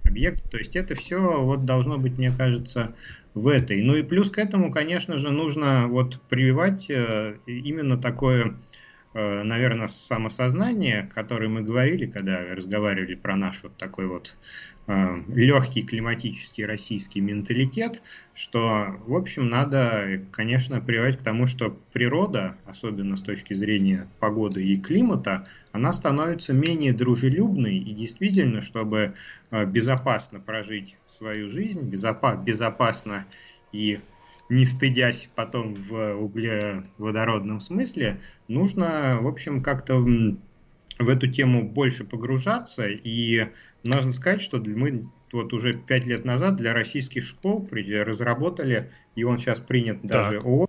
объекты. 0.03 0.49
То 0.49 0.57
есть 0.57 0.76
это 0.76 0.95
все 0.95 1.18
вот 1.18 1.66
должно 1.66 1.99
быть, 1.99 2.16
мне 2.16 2.32
кажется, 2.32 2.95
в 3.34 3.49
этой. 3.49 3.82
Ну 3.82 3.95
и 3.95 4.03
плюс 4.03 4.30
к 4.30 4.39
этому, 4.39 4.72
конечно 4.72 5.18
же, 5.18 5.30
нужно 5.30 5.89
вот 5.89 6.18
прививать 6.30 6.89
э, 6.89 7.36
именно 7.45 7.99
такое, 7.99 8.55
э, 9.12 9.43
наверное, 9.43 9.89
самосознание, 9.89 11.11
которое 11.14 11.49
мы 11.49 11.61
говорили, 11.61 12.07
когда 12.07 12.39
разговаривали 12.55 13.14
про 13.14 13.36
наш 13.36 13.62
вот 13.62 13.76
такой 13.76 14.07
вот 14.07 14.34
легкий 14.89 15.82
климатический 15.82 16.64
российский 16.64 17.20
менталитет, 17.20 18.03
что, 18.32 18.97
в 19.07 19.14
общем, 19.14 19.51
надо, 19.51 20.22
конечно, 20.32 20.80
приводить 20.80 21.20
к 21.20 21.22
тому, 21.22 21.47
что 21.47 21.78
природа, 21.93 22.57
особенно 22.64 23.16
с 23.16 23.22
точки 23.22 23.53
зрения 23.53 24.09
погоды 24.18 24.64
и 24.64 24.80
климата, 24.80 25.45
она 25.72 25.93
становится 25.93 26.55
менее 26.55 26.95
дружелюбной 26.95 27.76
и 27.76 27.93
действительно, 27.93 28.62
чтобы 28.62 29.14
э, 29.51 29.66
безопасно 29.66 30.41
прожить 30.41 30.97
свою 31.07 31.51
жизнь, 31.51 31.82
безопасно 31.82 33.26
и 33.72 34.01
не 34.49 34.64
стыдясь 34.64 35.28
потом 35.34 35.74
в 35.74 36.14
углеводородном 36.14 37.61
смысле, 37.61 38.20
нужно, 38.49 39.18
в 39.20 39.26
общем, 39.26 39.62
как-то 39.62 40.03
в 40.99 41.09
эту 41.09 41.28
тему 41.28 41.68
больше 41.68 42.05
погружаться. 42.05 42.86
И 42.89 43.49
нужно 43.85 44.12
сказать, 44.12 44.43
что 44.43 44.59
мы 44.59 45.09
вот 45.33 45.53
уже 45.53 45.74
пять 45.74 46.07
лет 46.07 46.24
назад 46.24 46.57
для 46.57 46.72
российских 46.72 47.24
школ 47.24 47.66
разработали, 48.05 48.93
и 49.14 49.24
он 49.24 49.39
сейчас 49.39 49.61
принят 49.61 50.03
даже 50.03 50.41
ООН, 50.41 50.68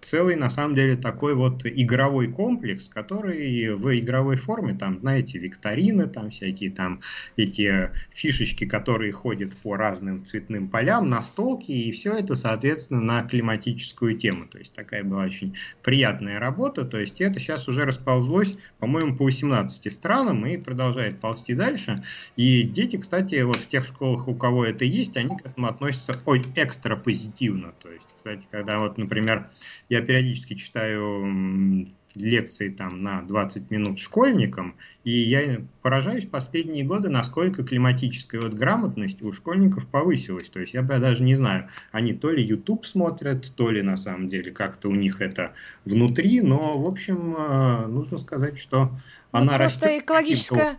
целый, 0.00 0.36
на 0.36 0.50
самом 0.50 0.74
деле, 0.74 0.96
такой 0.96 1.34
вот 1.34 1.64
игровой 1.64 2.28
комплекс, 2.28 2.88
который 2.88 3.74
в 3.74 3.98
игровой 3.98 4.36
форме, 4.36 4.74
там, 4.74 5.00
знаете, 5.00 5.38
викторины, 5.38 6.06
там 6.06 6.30
всякие 6.30 6.70
там 6.70 7.00
эти 7.36 7.90
фишечки, 8.14 8.66
которые 8.66 9.12
ходят 9.12 9.56
по 9.56 9.76
разным 9.76 10.24
цветным 10.24 10.68
полям, 10.68 11.08
настолки, 11.08 11.72
и 11.72 11.92
все 11.92 12.14
это, 12.14 12.34
соответственно, 12.34 13.00
на 13.00 13.22
климатическую 13.22 14.16
тему. 14.18 14.46
То 14.46 14.58
есть 14.58 14.72
такая 14.72 15.04
была 15.04 15.24
очень 15.24 15.56
приятная 15.82 16.38
работа, 16.38 16.84
то 16.84 16.98
есть 16.98 17.20
это 17.20 17.40
сейчас 17.40 17.68
уже 17.68 17.84
расползлось, 17.84 18.54
по-моему, 18.78 19.16
по 19.16 19.24
18 19.24 19.92
странам 19.92 20.46
и 20.46 20.56
продолжает 20.56 21.20
ползти 21.20 21.54
дальше. 21.54 21.96
И 22.36 22.62
дети, 22.62 22.96
кстати, 22.96 23.40
вот 23.42 23.56
в 23.56 23.68
тех 23.68 23.84
школах, 23.84 24.28
у 24.28 24.34
кого 24.34 24.64
это 24.64 24.84
есть, 24.84 25.16
они 25.16 25.36
к 25.36 25.46
этому 25.46 25.66
относятся 25.68 26.14
ой, 26.26 26.44
экстра 26.54 26.96
позитивно. 26.96 27.72
То 27.82 27.90
есть, 27.90 28.06
кстати, 28.14 28.46
когда 28.50 28.78
вот, 28.78 28.98
например, 28.98 29.45
я 29.88 30.00
периодически 30.00 30.54
читаю 30.54 31.86
лекции 32.16 32.70
там 32.70 33.02
на 33.02 33.22
20 33.22 33.70
минут 33.70 33.98
школьникам, 33.98 34.76
и 35.04 35.10
я 35.10 35.60
поражаюсь 35.82 36.24
последние 36.24 36.84
годы, 36.84 37.08
насколько 37.08 37.62
климатическая 37.62 38.40
вот 38.40 38.54
грамотность 38.54 39.22
у 39.22 39.32
школьников 39.32 39.86
повысилась. 39.86 40.48
То 40.48 40.60
есть 40.60 40.74
я 40.74 40.82
даже 40.82 41.22
не 41.22 41.34
знаю, 41.34 41.68
они 41.92 42.14
то 42.14 42.30
ли 42.30 42.42
YouTube 42.42 42.86
смотрят, 42.86 43.52
то 43.54 43.70
ли 43.70 43.82
на 43.82 43.96
самом 43.96 44.28
деле 44.28 44.50
как-то 44.50 44.88
у 44.88 44.94
них 44.94 45.20
это 45.20 45.52
внутри, 45.84 46.40
но 46.40 46.78
в 46.78 46.88
общем 46.88 47.34
э, 47.36 47.86
нужно 47.86 48.16
сказать, 48.16 48.58
что 48.58 48.84
ну, 48.84 48.98
она 49.32 49.58
просто 49.58 49.86
растет. 49.86 50.04
экологическая 50.04 50.78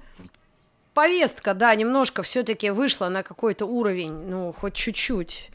повестка, 0.93 1.53
да, 1.53 1.75
немножко 1.75 2.23
все-таки 2.23 2.71
вышла 2.71 3.07
на 3.09 3.21
какой-то 3.21 3.67
уровень, 3.67 4.27
ну 4.27 4.51
хоть 4.51 4.73
чуть-чуть. 4.73 5.51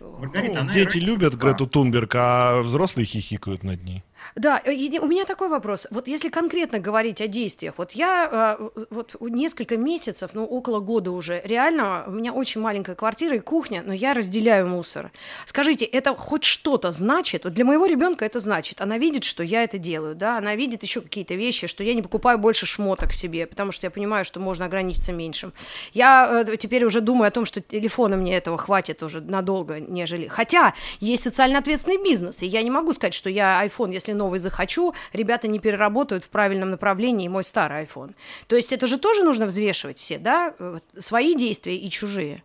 Маргарита, 0.00 0.62
ну, 0.62 0.72
Дети 0.72 0.98
любят 0.98 1.34
Грету 1.34 1.66
Тунберг, 1.66 2.14
а 2.14 2.60
взрослые 2.62 3.06
хихикают 3.06 3.62
над 3.62 3.82
ней. 3.84 4.02
Да, 4.34 4.60
э, 4.64 4.98
у 4.98 5.06
меня 5.06 5.24
такой 5.24 5.48
вопрос. 5.48 5.86
Вот 5.90 6.08
если 6.08 6.28
конкретно 6.28 6.78
говорить 6.78 7.20
о 7.20 7.28
действиях, 7.28 7.74
вот 7.76 7.92
я 7.92 8.58
э, 8.58 8.84
вот 8.90 9.16
несколько 9.20 9.76
месяцев, 9.76 10.30
ну 10.34 10.44
около 10.44 10.80
года 10.80 11.10
уже, 11.10 11.40
реально 11.44 12.04
у 12.06 12.10
меня 12.10 12.32
очень 12.32 12.60
маленькая 12.60 12.94
квартира 12.94 13.36
и 13.36 13.40
кухня, 13.40 13.82
но 13.86 13.92
я 13.92 14.14
разделяю 14.14 14.66
мусор. 14.66 15.12
Скажите, 15.46 15.84
это 15.84 16.14
хоть 16.14 16.44
что-то 16.44 16.90
значит? 16.92 17.44
Вот 17.44 17.54
для 17.54 17.64
моего 17.64 17.86
ребенка 17.86 18.24
это 18.24 18.40
значит. 18.40 18.80
Она 18.80 18.98
видит, 18.98 19.24
что 19.24 19.42
я 19.42 19.64
это 19.64 19.78
делаю, 19.78 20.14
да, 20.14 20.38
она 20.38 20.54
видит 20.54 20.82
еще 20.82 21.00
какие-то 21.00 21.34
вещи, 21.34 21.66
что 21.66 21.84
я 21.84 21.94
не 21.94 22.02
покупаю 22.02 22.38
больше 22.38 22.66
шмоток 22.66 23.12
себе, 23.12 23.46
потому 23.46 23.72
что 23.72 23.86
я 23.86 23.90
понимаю, 23.90 24.24
что 24.24 24.40
можно 24.40 24.64
ограничиться 24.64 25.12
меньшим. 25.12 25.52
Я 25.92 26.44
э, 26.46 26.56
теперь 26.56 26.84
уже 26.84 27.00
думаю 27.00 27.28
о 27.28 27.30
том, 27.30 27.44
что 27.44 27.60
телефона 27.60 28.16
мне 28.16 28.36
этого 28.36 28.58
хватит 28.58 29.02
уже 29.02 29.20
надолго, 29.20 29.80
нежели... 29.80 30.26
Хотя 30.26 30.74
есть 31.00 31.22
социально 31.22 31.58
ответственный 31.58 32.02
бизнес, 32.02 32.42
и 32.42 32.46
я 32.46 32.62
не 32.62 32.70
могу 32.70 32.92
сказать, 32.92 33.14
что 33.14 33.30
я 33.30 33.64
iPhone, 33.64 33.92
если 33.92 34.12
новый 34.16 34.38
захочу, 34.38 34.94
ребята 35.12 35.48
не 35.48 35.58
переработают 35.58 36.24
в 36.24 36.30
правильном 36.30 36.70
направлении 36.70 37.28
мой 37.28 37.44
старый 37.44 37.84
iPhone. 37.84 38.14
То 38.46 38.56
есть 38.56 38.72
это 38.72 38.86
же 38.86 38.98
тоже 38.98 39.22
нужно 39.22 39.46
взвешивать 39.46 39.98
все, 39.98 40.18
да, 40.18 40.54
свои 40.98 41.34
действия 41.34 41.76
и 41.76 41.90
чужие. 41.90 42.42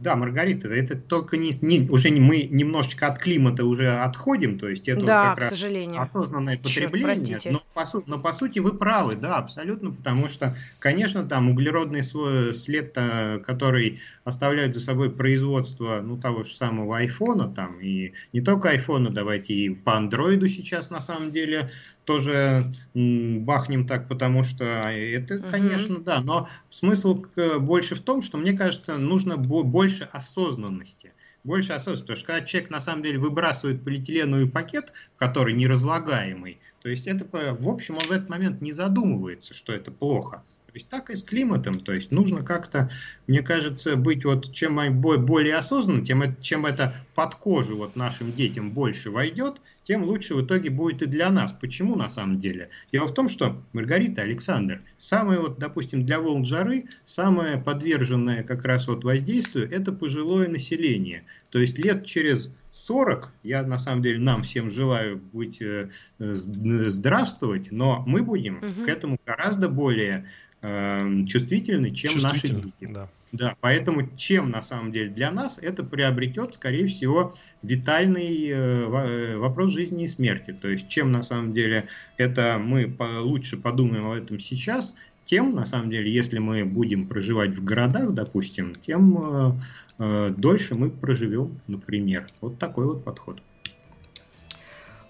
Да, 0.00 0.16
Маргарита, 0.16 0.68
это 0.68 0.96
только 0.96 1.36
не, 1.36 1.52
не 1.60 1.86
уже 1.90 2.08
не, 2.08 2.20
мы 2.20 2.44
немножечко 2.44 3.06
от 3.06 3.18
климата 3.18 3.66
уже 3.66 3.86
отходим, 3.88 4.58
то 4.58 4.66
есть 4.66 4.88
это 4.88 5.04
да, 5.04 5.26
как 5.26 5.36
к 5.36 5.40
раз 5.40 5.50
сожалению. 5.50 6.00
осознанное 6.00 6.56
потребление. 6.56 7.38
Черт, 7.38 7.52
но, 7.52 7.60
по 7.74 7.84
сути, 7.84 8.04
но 8.08 8.18
по 8.18 8.32
сути 8.32 8.60
вы 8.60 8.72
правы, 8.72 9.16
да, 9.16 9.36
абсолютно, 9.36 9.90
потому 9.90 10.28
что, 10.28 10.56
конечно, 10.78 11.24
там 11.24 11.50
углеродный 11.50 12.02
свой 12.02 12.54
след, 12.54 12.96
который 13.44 14.00
оставляют 14.24 14.74
за 14.74 14.80
собой 14.80 15.10
производство 15.10 16.00
ну, 16.02 16.16
того 16.16 16.44
же 16.44 16.54
самого 16.54 16.96
айфона, 16.96 17.48
там, 17.48 17.78
и 17.80 18.14
не 18.32 18.40
только 18.40 18.70
айфона, 18.70 19.10
давайте 19.10 19.52
и 19.52 19.68
по 19.68 19.98
андроиду 19.98 20.48
сейчас 20.48 20.88
на 20.88 21.02
самом 21.02 21.30
деле 21.30 21.68
тоже 22.10 22.72
бахнем 22.92 23.86
так, 23.86 24.08
потому 24.08 24.42
что 24.42 24.64
это, 24.64 25.38
конечно, 25.38 25.96
угу. 25.96 26.02
да, 26.02 26.20
но 26.20 26.48
смысл 26.68 27.24
больше 27.60 27.94
в 27.94 28.00
том, 28.00 28.20
что 28.22 28.36
мне 28.36 28.52
кажется, 28.52 28.98
нужно 28.98 29.36
больше 29.36 30.08
осознанности. 30.10 31.12
Больше 31.44 31.72
осознанности, 31.72 32.02
потому 32.02 32.16
что 32.16 32.26
когда 32.26 32.44
человек 32.44 32.70
на 32.70 32.80
самом 32.80 33.04
деле 33.04 33.18
выбрасывает 33.20 33.84
полиэтиленовый 33.84 34.48
пакет, 34.48 34.92
который 35.18 35.54
неразлагаемый, 35.54 36.58
то 36.82 36.88
есть 36.88 37.06
это, 37.06 37.24
в 37.54 37.68
общем, 37.68 37.94
он 37.94 38.08
в 38.08 38.10
этот 38.10 38.28
момент 38.28 38.60
не 38.60 38.72
задумывается, 38.72 39.54
что 39.54 39.72
это 39.72 39.92
плохо. 39.92 40.42
То 40.70 40.76
есть 40.76 40.88
так 40.88 41.10
и 41.10 41.16
с 41.16 41.24
климатом. 41.24 41.80
То 41.80 41.92
есть 41.92 42.12
нужно 42.12 42.42
как-то, 42.42 42.90
мне 43.26 43.42
кажется, 43.42 43.96
быть 43.96 44.24
вот 44.24 44.52
чем 44.52 45.00
более 45.00 45.56
осознанным, 45.56 46.04
тем, 46.04 46.22
чем 46.40 46.64
это 46.64 46.94
под 47.16 47.34
кожу 47.34 47.76
вот 47.76 47.96
нашим 47.96 48.32
детям 48.32 48.70
больше 48.70 49.10
войдет, 49.10 49.60
тем 49.82 50.04
лучше 50.04 50.36
в 50.36 50.46
итоге 50.46 50.70
будет 50.70 51.02
и 51.02 51.06
для 51.06 51.30
нас. 51.30 51.52
Почему 51.52 51.96
на 51.96 52.08
самом 52.08 52.40
деле? 52.40 52.70
Дело 52.92 53.08
в 53.08 53.14
том, 53.14 53.28
что 53.28 53.60
Маргарита, 53.72 54.22
Александр, 54.22 54.80
самое 54.96 55.40
вот, 55.40 55.58
допустим, 55.58 56.06
для 56.06 56.20
волн 56.20 56.44
жары, 56.44 56.84
самое 57.04 57.58
подверженное 57.58 58.44
как 58.44 58.64
раз 58.64 58.86
вот 58.86 59.02
воздействию, 59.02 59.68
это 59.68 59.90
пожилое 59.90 60.48
население. 60.48 61.24
То 61.50 61.58
есть 61.58 61.78
лет 61.78 62.06
через 62.06 62.52
40, 62.70 63.32
я 63.42 63.64
на 63.64 63.78
самом 63.80 64.02
деле 64.02 64.20
нам 64.20 64.42
всем 64.42 64.70
желаю 64.70 65.20
быть 65.32 65.60
э, 65.60 65.90
здравствовать, 66.18 67.72
но 67.72 68.04
мы 68.06 68.22
будем 68.22 68.58
угу. 68.58 68.84
к 68.84 68.88
этому 68.88 69.18
гораздо 69.26 69.68
более 69.68 70.26
э, 70.62 71.24
чувствительны, 71.26 71.90
чем 71.90 72.18
наши 72.18 72.48
дети. 72.48 72.92
Да. 72.92 73.08
Да, 73.32 73.54
поэтому 73.60 74.08
чем 74.16 74.50
на 74.50 74.60
самом 74.60 74.90
деле 74.90 75.08
для 75.08 75.30
нас 75.30 75.58
это 75.62 75.84
приобретет, 75.84 76.56
скорее 76.56 76.88
всего, 76.88 77.34
витальный 77.62 78.48
э, 78.48 78.54
э, 78.54 79.36
вопрос 79.36 79.70
жизни 79.70 80.04
и 80.04 80.08
смерти. 80.08 80.52
То 80.52 80.68
есть 80.68 80.88
чем 80.88 81.12
на 81.12 81.22
самом 81.22 81.52
деле 81.52 81.86
это 82.16 82.60
мы 82.60 82.88
по 82.88 83.04
лучше 83.20 83.56
подумаем 83.56 84.06
об 84.06 84.20
этом 84.20 84.40
сейчас, 84.40 84.96
тем 85.24 85.54
на 85.54 85.64
самом 85.64 85.90
деле, 85.90 86.12
если 86.12 86.38
мы 86.38 86.64
будем 86.64 87.06
проживать 87.06 87.50
в 87.50 87.62
городах, 87.62 88.12
допустим, 88.14 88.74
тем 88.74 89.16
э, 89.18 89.52
э, 89.98 90.34
дольше 90.36 90.74
мы 90.74 90.90
проживем, 90.90 91.60
например. 91.68 92.26
Вот 92.40 92.58
такой 92.58 92.86
вот 92.86 93.04
подход. 93.04 93.40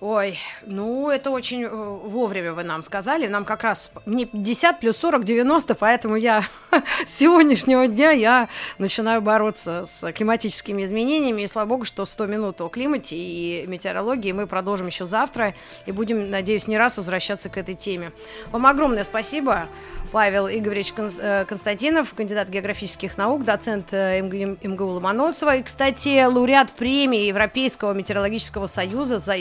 Ой, 0.00 0.38
ну 0.64 1.10
это 1.10 1.30
очень 1.30 1.64
э, 1.64 1.68
вовремя 1.68 2.54
вы 2.54 2.64
нам 2.64 2.82
сказали. 2.82 3.26
Нам 3.26 3.44
как 3.44 3.62
раз 3.62 3.92
мне 4.06 4.24
50 4.24 4.80
плюс 4.80 4.96
40, 4.96 5.24
90, 5.24 5.74
поэтому 5.74 6.16
я 6.16 6.44
с 7.06 7.12
сегодняшнего 7.12 7.86
дня 7.86 8.10
я 8.10 8.48
начинаю 8.78 9.20
бороться 9.20 9.84
с 9.86 10.10
климатическими 10.12 10.84
изменениями. 10.84 11.42
И 11.42 11.46
слава 11.46 11.68
богу, 11.68 11.84
что 11.84 12.06
100 12.06 12.26
минут 12.28 12.62
о 12.62 12.70
климате 12.70 13.14
и 13.14 13.66
метеорологии 13.66 14.32
мы 14.32 14.46
продолжим 14.46 14.86
еще 14.86 15.04
завтра. 15.04 15.52
И 15.84 15.92
будем, 15.92 16.30
надеюсь, 16.30 16.66
не 16.66 16.78
раз 16.78 16.96
возвращаться 16.96 17.50
к 17.50 17.58
этой 17.58 17.74
теме. 17.74 18.12
Вам 18.52 18.64
огромное 18.64 19.04
спасибо. 19.04 19.68
Павел 20.12 20.48
Игоревич 20.48 20.94
э, 20.96 21.44
Константинов, 21.46 22.14
кандидат 22.14 22.48
географических 22.48 23.18
наук, 23.18 23.44
доцент 23.44 23.88
э, 23.92 24.22
МГУ 24.22 24.86
Ломоносова 24.86 25.56
и, 25.56 25.62
кстати, 25.62 26.24
лауреат 26.24 26.72
премии 26.72 27.26
Европейского 27.26 27.92
метеорологического 27.92 28.66
союза 28.66 29.18
за 29.18 29.36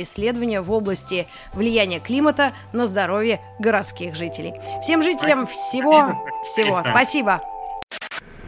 исследования 0.50 0.62
в 0.62 0.72
области 0.72 1.28
влияния 1.54 2.00
климата 2.00 2.54
на 2.74 2.88
здоровье 2.88 3.42
городских 3.60 4.16
жителей. 4.16 4.54
Всем 4.82 5.04
жителям 5.04 5.48
всего, 5.48 6.24
всего. 6.46 6.82
Спасибо. 6.82 7.42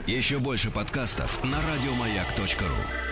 Еще 0.08 0.39
больше 0.39 0.72
подкастов 0.72 1.43
на 1.43 1.58
радиомаяк.ру 1.74 3.11